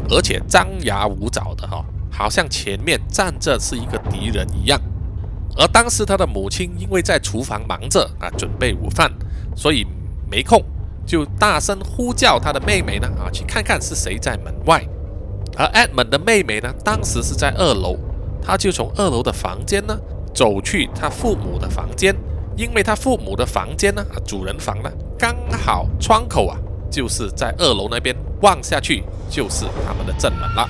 [0.09, 4.81] 而且张牙舞爪的哈，好像前面站着是一个敌人一样。
[5.57, 9.11] 而当时他的母亲因为在厨房忙着啊，准备午饭，
[9.55, 9.87] 所以
[10.31, 10.63] 没空，
[11.07, 14.83] 就大声呼叫他的妹妹呢啊，去看看是谁在门外。
[15.57, 17.97] 而 Edmund 的妹妹呢，当时是在二楼，
[18.43, 19.99] 他就从二楼的房间呢
[20.35, 22.15] 走去他父母的房间，
[22.57, 26.59] 因为他父母的房间呢，主人房呢刚好窗口啊。
[26.89, 30.67] 就是在二楼那边望下去，就是他们的正门了。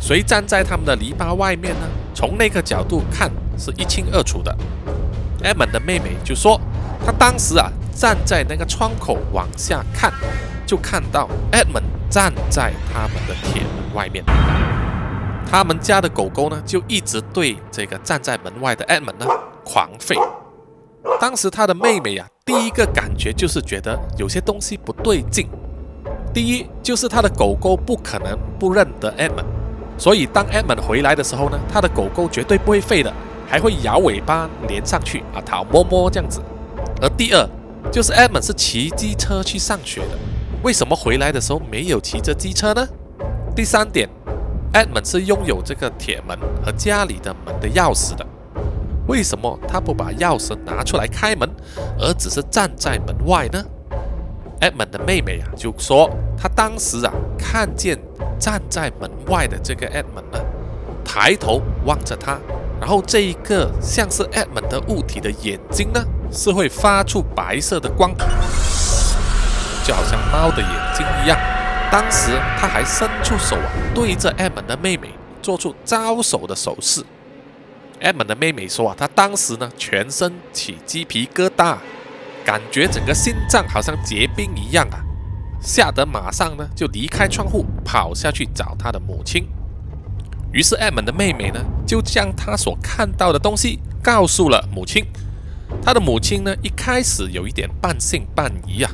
[0.00, 1.86] 谁站在他们的篱笆外面呢？
[2.12, 4.56] 从那个角度看是一清二楚的。
[5.42, 6.60] 艾蒙的妹妹就说，
[7.04, 10.12] 她当时啊站在那个窗口往下看，
[10.66, 14.24] 就看到艾蒙站在他们的铁门外面。
[15.50, 19.26] 他们家的狗狗呢，就一直对这个站在门外的艾蒙呢
[19.64, 20.14] 狂吠。
[21.20, 25.46] 当时他的妹妹呀，第一个感觉就是觉得有些东西不对劲。
[26.32, 29.44] 第一就是他的狗狗不可能不认得艾蒙
[29.96, 33.12] 所以当艾蒙回来的时候呢，他的狗狗绝对不会吠的，
[33.46, 36.40] 还会摇尾巴连上去啊，讨摸摸这样子。
[37.00, 37.48] 而第二
[37.90, 40.18] 就是 Edmund 是骑机车去上学的，
[40.62, 42.86] 为什么回来的时候没有骑着机车呢？
[43.54, 44.08] 第三点
[44.72, 48.26] ，Edmund 是拥有这个铁门和家里的门的钥匙的。
[49.06, 51.48] 为什么他不把钥匙拿出来开门，
[51.98, 53.62] 而只是站在门外呢
[54.60, 57.98] ？Edmund 的妹妹啊就说，他当时啊看见
[58.38, 60.40] 站在门外的这个 Edmund 呢，
[61.04, 62.38] 抬头望着他，
[62.80, 68.14] 然后这一个像是 Edmund 的物体的眼睛呢，是会发出白色的光，
[69.84, 71.38] 就好像猫的眼睛一样。
[71.90, 75.10] 当时他还伸出手啊，对着 Edmund 的妹妹
[75.40, 77.04] 做出招手的手势。
[78.00, 81.78] 艾蒙的妹妹说啊，她当时呢全身起鸡皮疙瘩，
[82.44, 84.98] 感觉整个心脏好像结冰一样啊，
[85.58, 89.46] 吓得马上呢就离开窗户跑下去找她的母亲。
[90.54, 95.04] 于是艾蒙的妹妹呢就将她所看到的东西告诉了母亲。
[95.82, 98.90] 她的母亲呢一开始有一点半信半疑啊，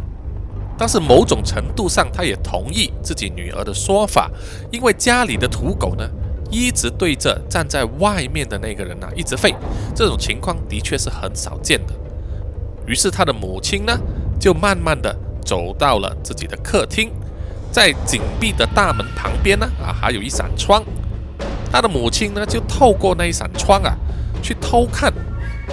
[0.78, 4.30] 但是某种程度上她也同意自己女儿的说法，
[4.72, 6.08] 因为家里的土狗呢。
[6.52, 9.54] 一直对着站在外面的那个人呐，一直吠，
[9.94, 11.94] 这种情况的确是很少见的。
[12.88, 13.96] 于是她的母亲呢，
[14.40, 17.12] 就慢慢的走到了自己的客厅，
[17.70, 20.82] 在紧闭的大门旁边呢，啊，还有一扇窗，
[21.70, 23.94] 他的母亲呢就透过那一扇窗啊，
[24.42, 25.12] 去偷看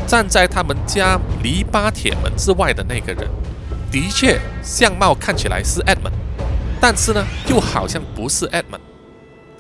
[0.06, 3.28] 站在他们家篱笆铁门之外的那个人，
[3.92, 6.14] 的确相貌看起来是 Edmund，
[6.80, 8.82] 但是呢又好像不是 Edmund。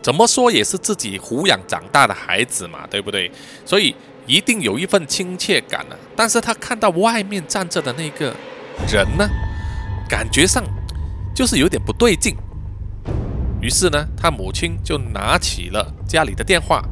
[0.01, 3.29] 怎么说也是自己抚养长大的孩子嘛，对不对？
[3.65, 3.93] 所以
[4.25, 5.97] 一定有一份亲切感啊。
[6.15, 8.33] 但是他看到外面站着的那个
[8.89, 9.27] 人呢，
[10.07, 10.63] 感觉上
[11.35, 12.37] 就是有点不对劲。
[13.61, 16.83] 于是呢，他母亲就拿起了家里的电话，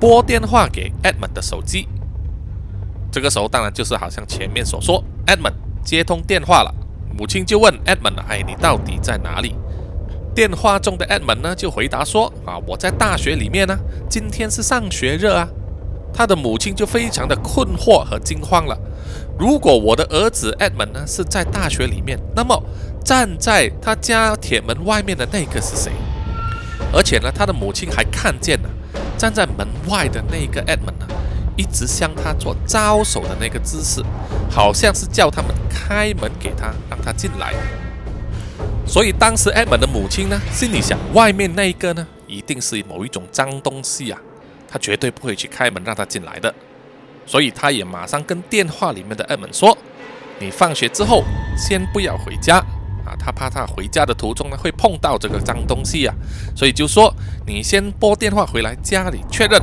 [0.00, 1.86] 拨电话给 Edmund 的手机。
[3.12, 6.74] 这个时候，当然就是好像前面所说，Edmund 接通电话了，
[7.16, 9.54] 母亲就问 Edmund：“ 哎，你到底在哪里？”
[10.34, 15.48] 电话中的 Edmund 呢，就回答说：“啊，我在大学里面呢，今天是上学日啊。”
[16.12, 18.78] 他的母亲就非常的困惑和惊慌了。
[19.38, 22.60] 如果我的儿子 Edmund 呢是在大学里面，那么
[23.04, 25.92] 站在他家铁门外面的那个是谁？
[26.94, 28.70] 而且呢，他的母亲还看见了
[29.18, 31.06] 站在门外的那个 Edmund 呢，
[31.56, 34.00] 一直向他做招手的那个姿势，
[34.50, 37.52] 好像是叫他们开门给他，让他进来。
[38.86, 44.20] 所以当时 Edmund 的母亲呢，心里想，外面那一个呢，一定是某一种脏东西啊，
[44.68, 46.54] 他绝对不会去开门让他进来的。
[47.26, 49.76] 所以他也马上跟电话里面的 M 说
[50.38, 51.24] ：“你放学之后
[51.56, 52.62] 先不要回家
[53.04, 56.14] 啊，他怕他回家的途中呢会碰到这个脏东西啊，
[56.56, 57.14] 所以就说
[57.46, 59.60] 你先拨电话回来家里确认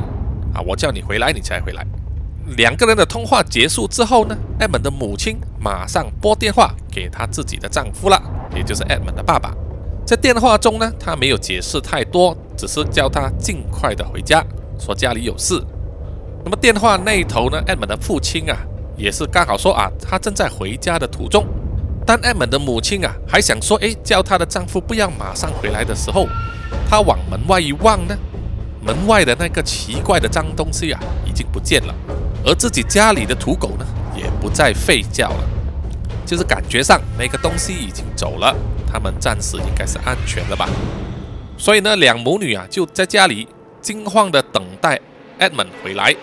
[0.53, 1.85] 啊，我叫你回来你才回来。”
[2.57, 8.21] 两个人的通话结束之后呢，Edmund 的母亲马上拨电话给她自己的丈夫了。
[8.53, 9.55] 也就是 Edmund 的爸爸，
[10.05, 14.43] 在电话中呢，他没有解释太多，只是叫他尽快的回家，
[14.77, 15.63] 说家里有事。
[16.43, 18.57] 那么电话那头呢，Edmund 的父亲啊，
[18.97, 21.45] 也是刚好说啊，他正在回家的途中。
[22.05, 26.27] 当 Edmund 的母亲啊，还想说，哎，叫她的丈夫不要马上回来的时候，
[26.89, 28.17] 她往门外一望呢，
[28.81, 31.93] 门外的那个奇怪的脏东西啊，已经不见了，
[32.45, 33.85] 而自己家里的土狗呢，
[34.15, 35.47] 也不再吠叫了。
[36.25, 38.55] 就是感觉上那个东西已经走了，
[38.91, 40.69] 他们暂时应该是安全了吧。
[41.57, 43.47] 所以呢，两母女啊就在家里
[43.81, 44.99] 惊慌的等待
[45.39, 46.15] Edmund 回来，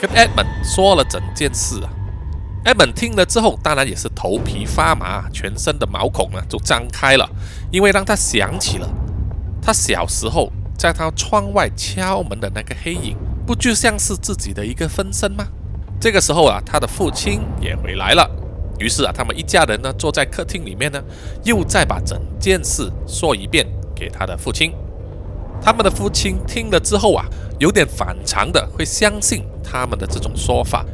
[0.00, 1.90] 跟 Edmund 说了整件事啊。
[2.66, 7.24] Edmund 听了之后，当然也是头皮发麻，全身的毛孔呢就张开了，
[7.70, 8.88] 因为让他想起了
[9.62, 15.46] 他小时候在他窗外敲门的那个黑影，不就像是自己的一个分身吗？
[16.00, 18.28] 这个时候啊，他的父亲也回来了。
[18.80, 21.00] 于是啊，他们一家人呢坐在客厅里面呢，
[21.44, 24.72] 又再把整件事说一遍给他的父亲。
[25.62, 27.24] 他们的父亲听了之后啊，
[27.60, 30.84] 有点反常的会相信他们的这种说法，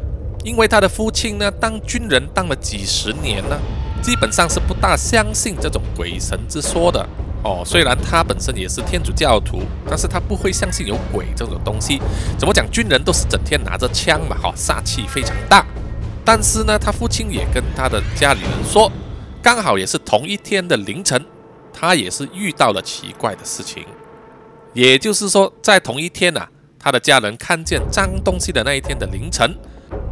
[0.42, 3.58] 因为他的父亲呢当军人当了几十年呢，
[4.02, 7.06] 基本上是不大相信这种鬼神之说的
[7.44, 7.62] 哦。
[7.64, 12.00] 虽然他本身也是天主教徒，但是他不会相信有鬼这种东西。
[12.36, 12.68] 怎么讲？
[12.70, 15.64] 军人都是整天拿着枪嘛，哈，杀气非常大。
[16.24, 18.90] 但是呢，他父亲也跟他的家里人说，
[19.42, 21.24] 刚好也是同一天的凌晨，
[21.72, 23.84] 他也是遇到了奇怪的事情。
[24.72, 26.46] 也就是说，在同一天呐，
[26.78, 29.52] 他的家人看见脏东西的那一天的凌晨，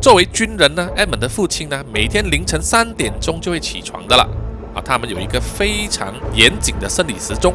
[0.01, 4.29] 作为军人呢，艾蒙的父亲呢，每天凌晨三点钟就会起床的了。
[4.75, 7.55] 啊，他们有一个非常严谨的生理时钟，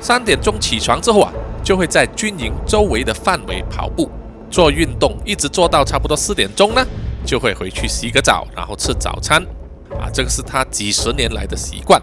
[0.00, 4.10] 三点钟起床之后啊，就会在军营周围的范围跑步
[4.50, 6.86] 做运动，一直做到差不多四点钟呢。
[7.22, 9.42] 就会回去洗个澡，然后吃早餐，
[9.90, 12.00] 啊，这个是他几十年来的习惯。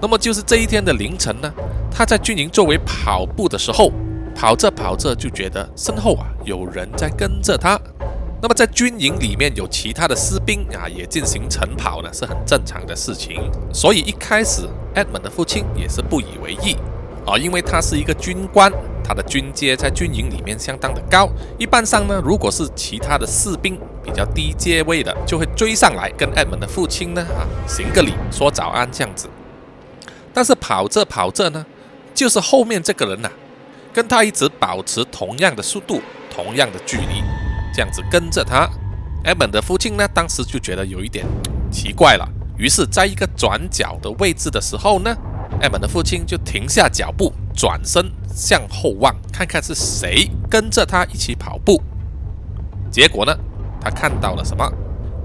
[0.00, 1.48] 那么就是这一天的凌晨呢，
[1.90, 3.92] 他在军营周围跑步的时候，
[4.34, 7.80] 跑着跑着就觉得身后啊有人在跟着他。
[8.40, 13.50] 那么在军营里面有其他的士兵啊也进行晨跑呢，是很正常的事情。
[13.72, 14.62] 所以一开始
[14.94, 16.76] ，Edmund 的父亲也是不以为意。
[17.26, 18.72] 啊，因为他是一个军官，
[19.04, 21.28] 他的军阶在军营里面相当的高。
[21.58, 29.28] 一般上呢，如果是其他的士兵比较低阶位的，就会追上来跟 Edmund 的父亲呢啊行个礼，说早安这样子。
[30.32, 31.66] 但是跑着跑着呢，
[32.14, 33.30] 就是后面这个人呐，
[33.92, 36.00] 跟他一直保持同样的速度、
[36.34, 37.22] 同样的距离，
[37.72, 38.68] 这样子跟着他。
[39.24, 41.26] 艾本的父亲呢，当时就觉得有一点
[41.70, 45.16] 奇怪了，于是在一个转角的位置的时候呢。
[45.60, 51.82] 艾本的父亲就停下脚步，转身向后望，看看是谁跟着他一起跑步。
[52.90, 53.34] 结果呢，
[53.80, 54.70] 他看到了什么？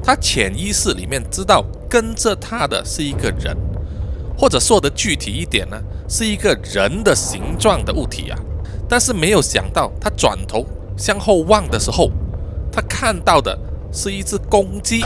[0.01, 3.55] 他潜意识里面知道跟着他的是一个人，
[4.35, 8.39] 或者说的具体一点呢，是一个人的形状的物体啊。
[8.89, 10.65] 但是没有想到，他转头
[10.97, 12.09] 向后望的时候，
[12.73, 13.57] 他看到的
[13.91, 15.03] 是一只公鸡，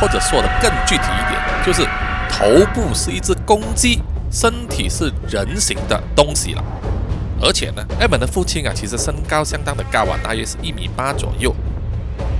[0.00, 1.86] 或者说的更具体一点，就是。
[2.34, 4.00] 头部是一只公鸡，
[4.30, 6.64] 身体是人形的东西了，
[7.40, 11.54] 而且呢，Edmond 的父亲啊，其实身高相当的高啊，大约是一米八左右。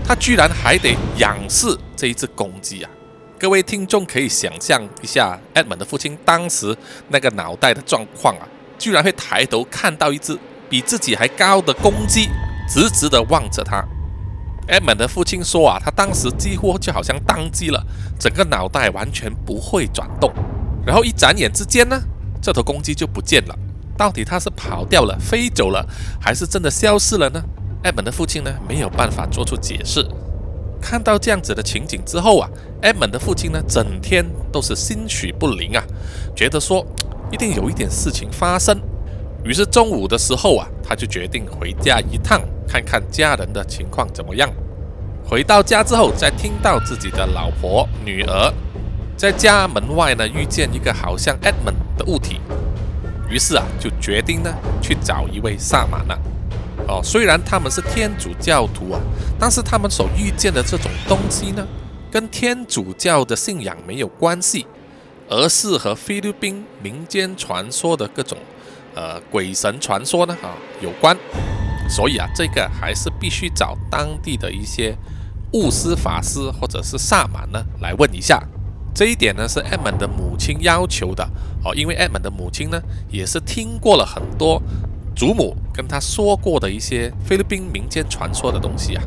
[0.05, 2.91] 他居然还得仰视这一只公鸡啊！
[3.39, 6.75] 各位听众可以想象一下，Edmond 的父亲当时
[7.09, 8.49] 那个脑袋的状况啊，
[8.79, 10.37] 居然会抬头看到一只
[10.71, 12.29] 比自己还高的公鸡，
[12.73, 13.85] 直直的望着他。
[14.67, 17.85] Edmond 的父亲说啊，他当时几乎就好像当机了，
[18.19, 20.33] 整个脑袋完全不会转动。
[20.87, 22.01] 然后一眨眼之间呢，
[22.41, 23.55] 这头公鸡就不见了。
[23.99, 25.87] 到底它是跑掉了、飞走了，
[26.19, 27.43] 还是真的消失了呢
[27.83, 30.03] ？Edmond 的父亲呢，没有办法做出解释。
[30.81, 32.49] 看到这样子的情景之后啊
[32.81, 35.85] ，Edmond 的父亲呢，整天都是心绪不宁啊，
[36.35, 36.87] 觉得说
[37.31, 38.81] 一定有一点事情发生。
[39.45, 44.51] 于是中午的时候啊，他就决定回家一趟，看看家人的情况怎么样。
[45.25, 48.53] 回到家之后，再听到自己的老婆、女儿
[49.17, 52.41] 在家门外呢，遇见一个好像 Edmond 的物体，
[53.31, 54.53] 于是啊，就决定呢
[54.83, 56.19] 去找一位萨满了。
[56.89, 59.01] 哦，虽然他们是天主教徒啊，
[59.39, 61.67] 但是他们所遇见的这种东西呢，
[62.11, 64.67] 跟天主教的信仰没有关系，
[65.29, 68.37] 而是和菲律宾民间传说的各种。
[68.95, 70.53] 呃，鬼神传说呢，啊，
[70.83, 71.17] 有关，
[71.93, 74.97] 所以啊，这个还是必须找当地的一些
[75.53, 78.43] 巫师、法师或者是萨满呢来问一下。
[78.95, 81.23] 这一点呢是 Edmond 的母亲要求的
[81.63, 82.81] 哦，因为 Edmond 的母亲呢
[83.11, 84.63] 也是听过了很多
[85.15, 89.03] 祖母跟他说过的一些菲律宾民间传说的东西啊。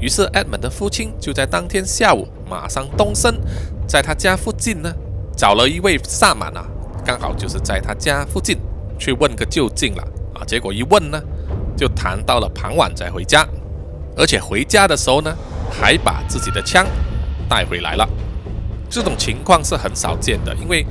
[0.00, 3.38] 于是 Edmond 的父亲就在当天下午马上动身，
[3.86, 4.90] 在他家附近呢
[5.36, 6.66] 找了一位萨满啊，
[7.04, 8.56] 刚好就是在他家附近。
[9.00, 10.02] 去问个究竟了
[10.34, 10.42] 啊！
[10.44, 11.22] 结果一问呢，
[11.78, 13.46] 就谈到了傍晚再回家，
[14.16, 15.32] 而且回家的时候呢，
[15.70, 16.84] 还把自己的枪
[17.48, 18.06] 带回来了。
[18.90, 20.84] 这种情况是很少见的，因为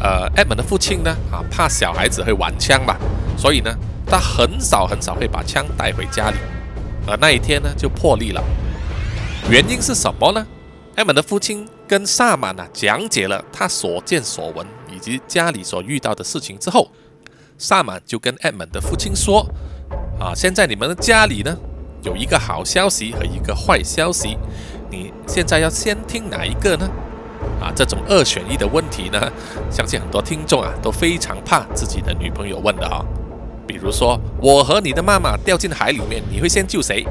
[0.00, 2.96] 呃，Edmond 的父亲呢啊，怕小孩子会玩枪嘛，
[3.38, 3.74] 所以呢，
[4.06, 6.36] 他很少很少会把枪带回家里。
[7.06, 8.42] 而那一天呢，就破例了。
[9.48, 10.46] 原因是什么呢
[10.96, 16.90] ？Edmond 的父亲跟萨满啊讲解了他所见所闻以及家里所遇到的事情之后。
[17.56, 19.46] 萨满就跟 Edmond 的父亲说
[20.18, 21.56] ：“啊，现在你们的家里呢，
[22.02, 24.38] 有一个好消息和一个坏消息，
[24.90, 26.88] 你现在要先听哪一个呢？
[27.60, 29.20] 啊，这种二选一的问题呢，
[29.70, 33.04] 相信很多听众啊都非常怕自己的女朋友问的啊。
[33.66, 37.04] 比如说，我和你的妈妈掉进海里面，你会先救谁？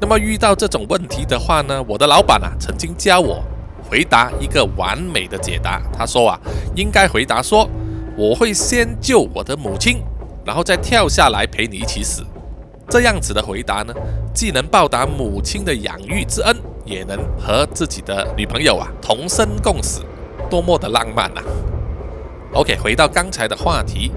[0.00, 3.42] 那么遇到这种问题的话呢，我的老板啊曾经教我
[3.88, 5.80] 回答一个完美的解答。
[5.96, 6.40] 他说啊，
[6.76, 7.68] 应该回答说。”
[8.16, 10.00] 我会先救我的母亲，
[10.44, 12.24] 然后再跳下来陪你一起死。
[12.88, 13.94] 这样子的回答呢，
[14.34, 20.02] 既能报答母亲的养育之恩，也能和自己的女朋友啊同生共死，
[20.50, 21.40] 多么的浪漫呐
[22.52, 24.12] ！OK，回到刚才的话题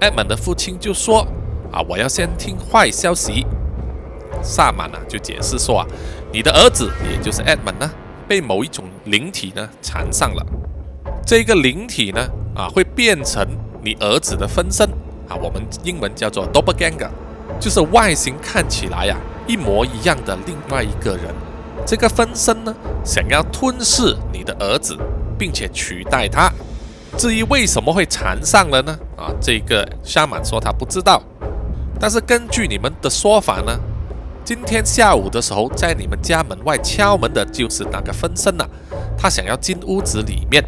[0.00, 1.26] 埃蒙的父亲就说
[1.72, 3.46] ：“啊，我要先听坏消息。”
[4.42, 5.86] 萨满呢就解释说：“啊，
[6.32, 7.90] 你的儿子，也就是埃蒙呢，
[8.28, 10.46] 被某一种灵体呢缠上了。
[11.26, 13.46] 这个灵体呢。”啊，会变成
[13.80, 14.86] 你儿子的分身
[15.30, 17.08] 啊，我们英文叫做 doppelganger，
[17.60, 19.16] 就是外形看起来呀
[19.46, 21.32] 一模一样的另外一个人。
[21.86, 22.74] 这个分身呢，
[23.04, 24.98] 想要吞噬你的儿子，
[25.38, 26.52] 并且取代他。
[27.16, 28.98] 至于为什么会缠上了呢？
[29.16, 31.22] 啊，这个沙满说他不知道。
[31.98, 33.78] 但是根据你们的说法呢，
[34.44, 38.64] 今天下午的时候，在你们家门外敲门的就是那个分身呐，
[39.16, 40.64] 他想要进屋子里面。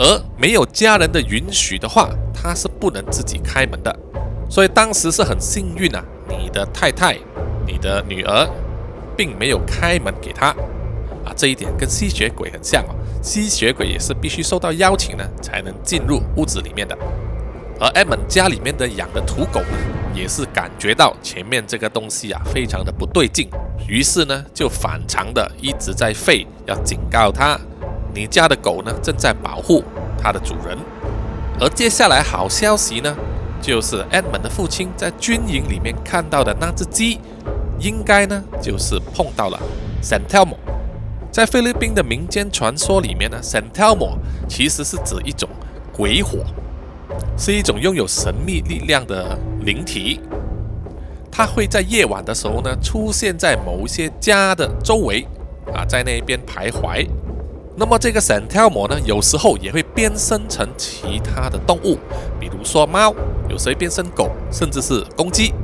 [0.00, 3.94] 而没有家人的允许的话，他是不能自己开门的。
[4.48, 7.14] 所以当时是很幸运啊，你的太太、
[7.66, 8.48] 你的女儿，
[9.14, 10.46] 并没有开门给他
[11.22, 11.34] 啊。
[11.36, 16.96] 这一点跟吸血鬼很像哦，吸血鬼也是必须受到邀请呢，才能进入屋子里面的。
[17.78, 19.76] 而艾蒙家里面的养的土狗呢，
[20.14, 23.50] 也是感觉到前面这个东西啊，非常的不对劲，
[23.86, 27.60] 于是呢，就反常的一直在吠，要警告他。
[28.14, 29.82] 你家的狗呢，正在保护
[30.18, 30.76] 它的主人。
[31.60, 33.14] 而接下来好消息呢，
[33.60, 37.20] 就是 Edmond 的父亲在军营里面看到的那只鸡，
[37.78, 39.60] 应该呢就是碰到了
[40.02, 40.56] Santelmo。
[41.30, 44.16] 在菲律宾的民间传说里面呢，Santelmo
[44.48, 45.48] 其实是指一种
[45.92, 46.38] 鬼火，
[47.36, 50.20] 是一种拥有神秘力量的灵体。
[51.30, 55.24] 它会在夜晚的时候呢，出现在某些家的周围，
[55.72, 57.06] 啊，在那边徘徊。
[57.80, 61.96] 那么这个闪跳魔呢，有时候也会变身成其他的动物，
[62.38, 63.14] 比如说猫，
[63.48, 65.54] 有时变身狗，甚至是公鸡。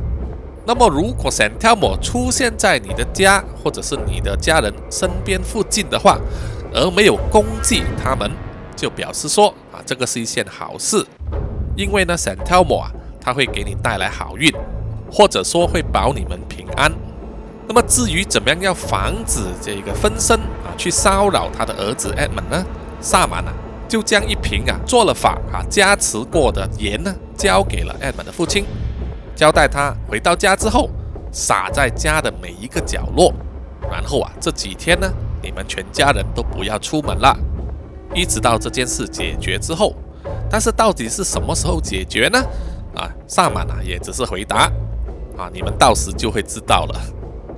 [0.67, 6.19] 那么如果闪跳魔出现在你的家或者是你的家人身边附近的话，
[6.73, 8.31] 而没有攻击他们，
[8.75, 11.05] 就表示说啊，这个是一件好事，
[11.77, 12.91] 因为呢，闪跳魔啊，
[13.21, 14.51] 它会给你带来好运，
[15.13, 16.91] 或者说会保你们平安。
[17.69, 22.65] 那么至于怎么样要防止这个分身啊去骚扰他的儿子 Edmund 呢？
[23.01, 23.53] 萨满啊
[23.89, 28.65] 就将一瓶啊做了法啊加持过的盐呢交给了 Edmund 的父亲，
[29.35, 30.89] 交代他回到家之后
[31.33, 33.33] 撒在家的每一个角落，
[33.91, 35.11] 然后啊这几天呢
[35.43, 37.37] 你们全家人都不要出门了，
[38.15, 39.95] 一直到这件事解决之后。
[40.49, 42.39] 但是到底是什么时候解决呢？
[42.95, 44.71] 啊，萨满啊也只是回答
[45.37, 47.01] 啊，你们到时就会知道了。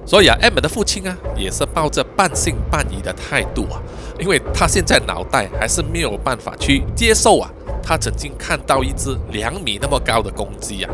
[0.08, 3.76] 所以啊，艾 m 的父亲啊，也是抱着半信半疑的态度啊，
[4.18, 7.50] 因为他现在脑袋还是没有办法去接受啊，
[7.82, 10.90] 他曾经看到一只两米那么高的公鸡啊。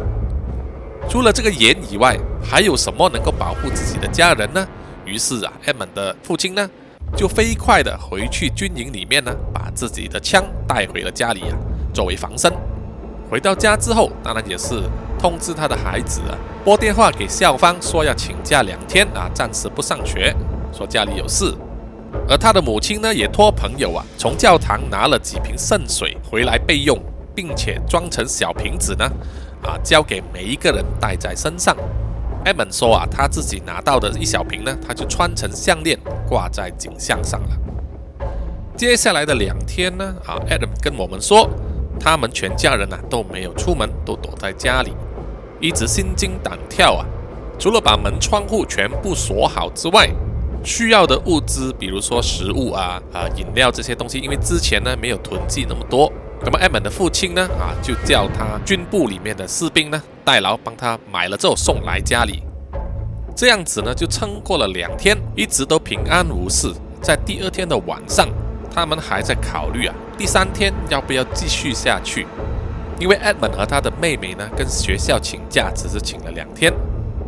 [1.08, 4.66] 除了这个盐以外，还有什么能够保护自己的家人呢？
[5.04, 6.68] 于是啊，艾 m 的父亲呢，
[7.16, 11.56] 就飞快的回去军营里面呢，把自己的枪带回了家里啊，
[11.94, 12.52] 作为防身。
[13.30, 14.74] 回到家之后，当然也是
[15.24, 16.36] 通知他的孩子啊。
[16.62, 20.36] 拨电话给校方说要请假两天啊，暂时不上学，
[20.70, 21.50] 说家里有事。
[22.28, 26.98] 而他的母亲呢，也托朋友啊，从教堂拿了几瓶圣水回来备用，
[27.34, 29.10] 并且装成小瓶子呢，
[29.62, 31.74] 啊，交给每一个人带在身上。
[32.44, 35.98] 艾蒙说啊，他自己拿到的一小瓶呢，他就穿成项链
[36.28, 37.48] 挂在颈项上了。
[38.76, 41.48] 接下来的两天呢，啊，Adam 跟我们说，
[41.98, 44.92] 他们全家人呢都没有出门，都躲在家里。
[45.64, 47.06] 一直心惊胆跳啊！
[47.58, 50.10] 除了把门窗户全部锁好之外，
[50.62, 56.12] 需要的物资，比如说食物啊、啊饮料这些东西，因为之前呢没有囤积那么多，
[56.42, 62.42] 那么艾蒙的父亲呢啊就叫他军部里面的士兵呢代劳帮他买了之后送来家里，
[63.34, 66.70] 这样子呢就撑过了两天，一直都平安无事。
[67.00, 68.28] 在第二天的晚上，
[68.70, 72.26] 他们还在考虑啊，第三天要不要继续下去。
[72.98, 76.72] 因为 Edmund 和他的妹妹呢，跟学校请假，只是请了两天。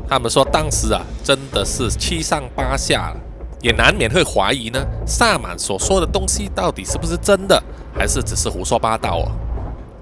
[0.08, 3.12] 他们说当时啊，真的是七上八下，
[3.60, 7.60] 也难免会怀疑呢，萨满所说的东西到底是不是真的，
[7.92, 9.32] 还是只是胡说八道哦。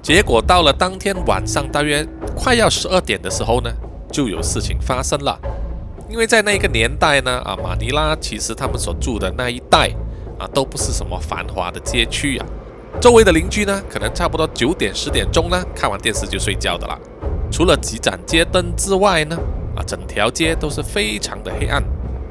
[0.02, 2.06] 结果到了当天晚上，大约
[2.36, 3.72] 快要十二点的时候呢，
[4.12, 5.40] 就有事情发生了。
[6.10, 9.90] 因为在那个年代呢，啊，马尼拉其实他们所住的那一带
[10.38, 12.46] 啊，都不是什么繁华的街区啊。
[13.00, 16.98] 周围的邻居呢，可能差不多九点十点钟呢，看完电视就睡觉的啦。
[17.52, 19.36] 除了几盏街灯之外呢，
[19.76, 21.82] 啊，整条街都是非常的黑暗。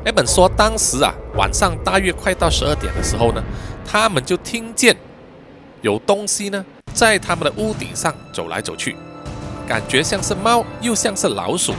[0.03, 3.43] 艾本说，当时啊，晚上大约快到十二点的时候呢，
[3.85, 4.95] 他们就听见
[5.81, 8.95] 有东西呢，在他们的屋顶上走来走去，
[9.67, 11.73] 感觉像是猫，又像是老鼠。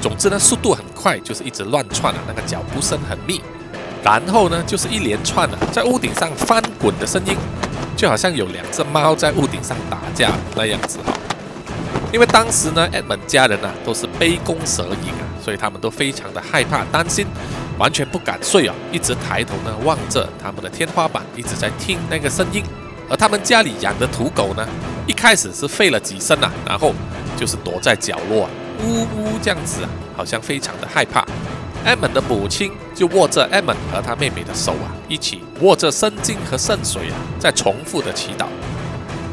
[0.00, 3.42] 总之呢，速度很快，就是一直乱窜啊，那个脚步声很密。
[4.02, 7.36] 然后呢，就是一连串的在屋顶上翻滚的声音。
[7.98, 11.12] 就好像有两只猫在屋顶上打架那样子哈，
[12.12, 17.26] 因为当时呢，Edmund 家人啊都是杯弓蛇影啊，所以他们都非常的害怕、担心，
[17.76, 22.62] 完全不敢睡啊，一直抬头呢望着他们的天花板，一直在听那个声音。
[23.10, 24.64] 而他们家里养的土狗呢，
[25.04, 26.94] 一开始是吠了几声啊，然后
[27.36, 28.50] 就是躲在角落啊，
[28.84, 31.26] 呜呜这样子啊，好像非常的害怕。
[31.84, 38.46] 艾蒙的母亲就握着艾蒙和他妹妹的手啊，一起握着圣经和圣水啊，在重复的祈祷。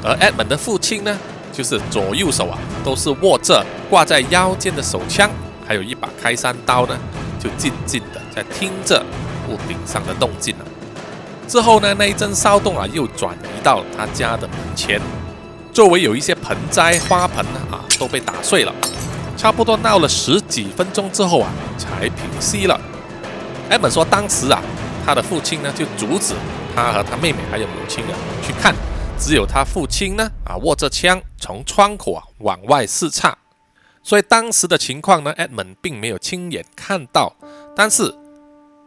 [0.04, 1.20] 而艾蒙的父亲呢，
[1.52, 5.30] 就是左右手啊，都是握着挂在腰间的手枪，
[5.68, 6.98] 还有一把开山刀呢，
[7.40, 9.04] 就静静的在听着
[9.50, 10.66] 屋顶上的动静了。
[11.48, 15.02] 之后呢，那一阵骚动啊，又转移到他家的门前，
[15.74, 18.74] 周围有一些盆栽、花盆啊，都被打碎了。
[19.38, 22.80] 差不多闹了十几分钟之后啊，才平息了。
[23.70, 24.62] 艾蒙说，当时啊，
[25.06, 26.34] 他的父亲呢就阻止
[26.76, 28.74] 他和他妹妹还有母亲啊去看，
[29.20, 33.38] 只有他父亲呢啊握着枪从窗口啊往外视察。
[34.02, 37.36] 所以当时的情况呢，艾蒙并没有亲眼看到，
[37.76, 38.14] 但是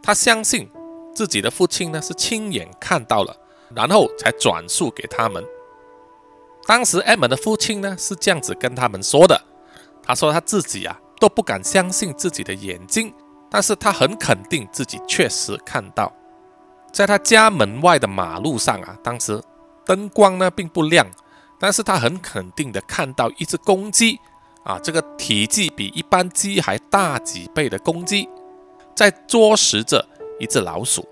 [0.01, 0.69] 他相信
[1.13, 3.35] 自己的父亲呢是亲眼看到了，
[3.75, 5.43] 然后才转述给他们。
[6.65, 9.39] 当时艾蒙的父亲呢是这样子跟他们说的。
[10.09, 13.13] 他说他自己啊都不敢相信自己的眼睛，
[13.47, 16.11] 但是他很肯定自己确实看到，
[16.91, 19.39] 在他家门外的马路上啊，当时
[19.85, 21.05] 灯光呢并不亮，
[21.59, 24.19] 但是他很肯定的看到一只公鸡
[24.63, 28.27] 啊，这个体积比一般鸡还大几倍的公鸡，
[28.95, 30.03] 在捉食着
[30.39, 31.07] 一只老鼠，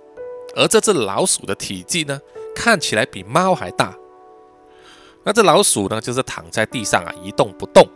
[0.56, 2.20] 而这只老鼠的体积呢
[2.56, 3.96] 看起来比猫还大，
[5.24, 7.88] 那只老鼠呢就是躺在地上啊一动不动。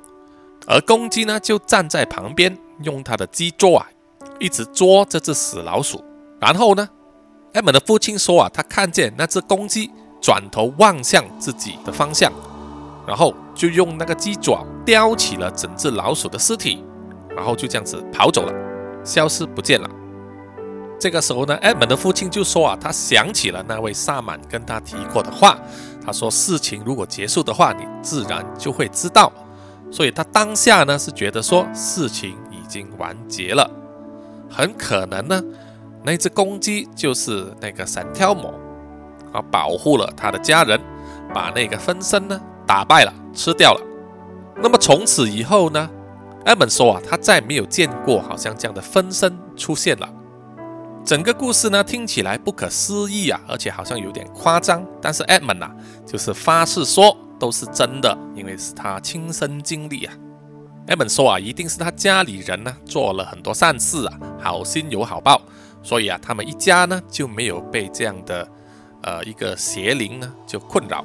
[0.67, 3.87] 而公鸡呢，就站在旁边，用它的鸡啄啊，
[4.39, 6.03] 一直啄这只死老鼠。
[6.39, 6.87] 然后呢，
[7.53, 9.91] 艾蒙的父亲说啊，他看见那只公鸡
[10.21, 12.31] 转头望向自己的方向，
[13.07, 16.83] 然后就用那个鸡爪叼起了整只老鼠的尸体，
[17.35, 18.53] 然后就这样子跑走了，
[19.03, 19.89] 消失不见了。
[20.99, 25.59] 这个时候呢，艾蒙的父亲就说啊，他想起了那位萨满跟他提过的话，
[26.05, 29.31] 他说事情如果结束的话，你自然就会知道。
[29.91, 33.69] 所以他当下呢是觉得说事情已经完结了，
[34.49, 35.43] 很可能呢
[36.03, 38.53] 那只公鸡就是那个神挑魔
[39.33, 40.79] 啊，保护了他的家人，
[41.33, 43.81] 把那个分身呢打败了，吃掉了。
[44.63, 45.89] 那么从此以后呢，
[46.45, 50.09] 艾蒙说啊，他再没有见过好像这样的分身出现了。
[51.03, 54.85] 整个故事呢听起来不可思议啊，而且好像有点夸张。
[55.01, 55.75] 但是 Edmund 啊，
[56.05, 60.13] 就是发誓说都是真的，因为是他亲身经历啊。
[60.85, 65.41] 艾本说啊，一定是他家里人呢做了很多善事啊，好心有好报，
[65.81, 68.47] 所以啊，他们一家呢就没有被这样的
[69.01, 71.03] 呃一个邪灵呢就困扰。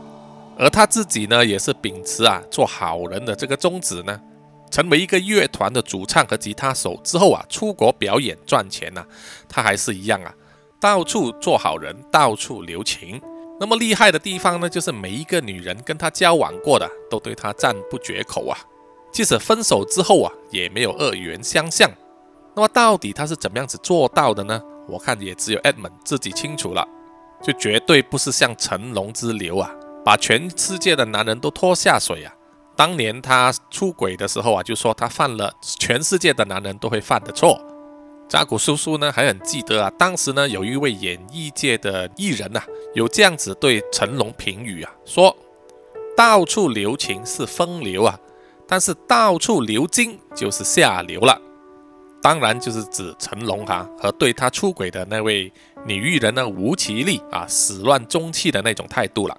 [0.58, 4.20] 而他自己呢也是秉持啊做好人的这个宗旨呢。
[4.68, 9.06] 成为一个乐团的主唱和吉他手之后啊，出国表演赚钱呢，
[9.48, 10.34] 他还是一样啊，
[10.80, 13.22] 到处做好人，到处留情。
[13.58, 18.58] 那么厉害的地方呢，就是每一个女人跟他交往过的，都对他赞不绝口啊。
[19.10, 21.90] 即使分手之后啊，也没有恶缘相向。
[22.54, 24.62] 那么到底他是怎么样子做到的呢？
[24.86, 26.86] 我看也只有 Edmund 自己清楚了，
[27.42, 32.32] 就绝对不是像成龙之流啊，把全世界的男人都拖下水啊。
[32.76, 37.58] 当年他出轨的时候啊，就说他犯了全世界的男人都会犯的错。
[38.28, 42.60] 扎古叔叔呢还很记得啊，当时呢有一位演艺界的艺人呐，
[42.94, 45.36] 有这样子对成龙评语啊，说
[46.16, 48.18] 到处留情是风流啊，
[48.66, 51.40] 但是到处留金就是下流了。
[52.20, 55.52] 当然就是指成龙哈和对他出轨的那位
[55.84, 59.38] 女艺人呢吴绮莉啊，始乱终弃的那种态度了。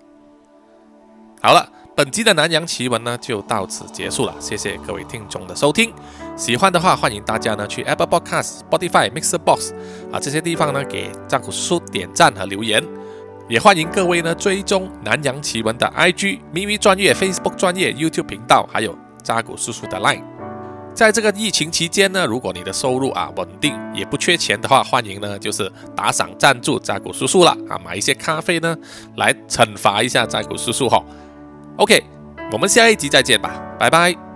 [1.42, 1.74] 好了。
[1.98, 5.92] 本集的南洋奇闻呢就到此结束了，谢谢各位听众的收听。
[6.38, 9.74] 喜欢的话，欢迎大家呢去 Apple Podcast、Spotify、Mixer Box
[10.12, 12.82] 啊这些地方呢给扎古叔叔点赞和留言，
[13.50, 20.24] 也欢迎各位呢追踪南洋奇闻的 IG、咪咪专业、Facebook 专业、YouTube 频道，还有扎古叔叔的 Line。
[20.94, 28.78] 在这个疫情期间呢，如果你的收入啊稳定，也不缺钱的话，欢迎呢就是打赏赞助扎古叔叔了啊，买一些咖啡呢
[29.16, 31.04] 来惩罚一下扎古叔叔哈。
[31.78, 32.04] OK，
[32.52, 34.27] 我们下一集再见吧，拜拜。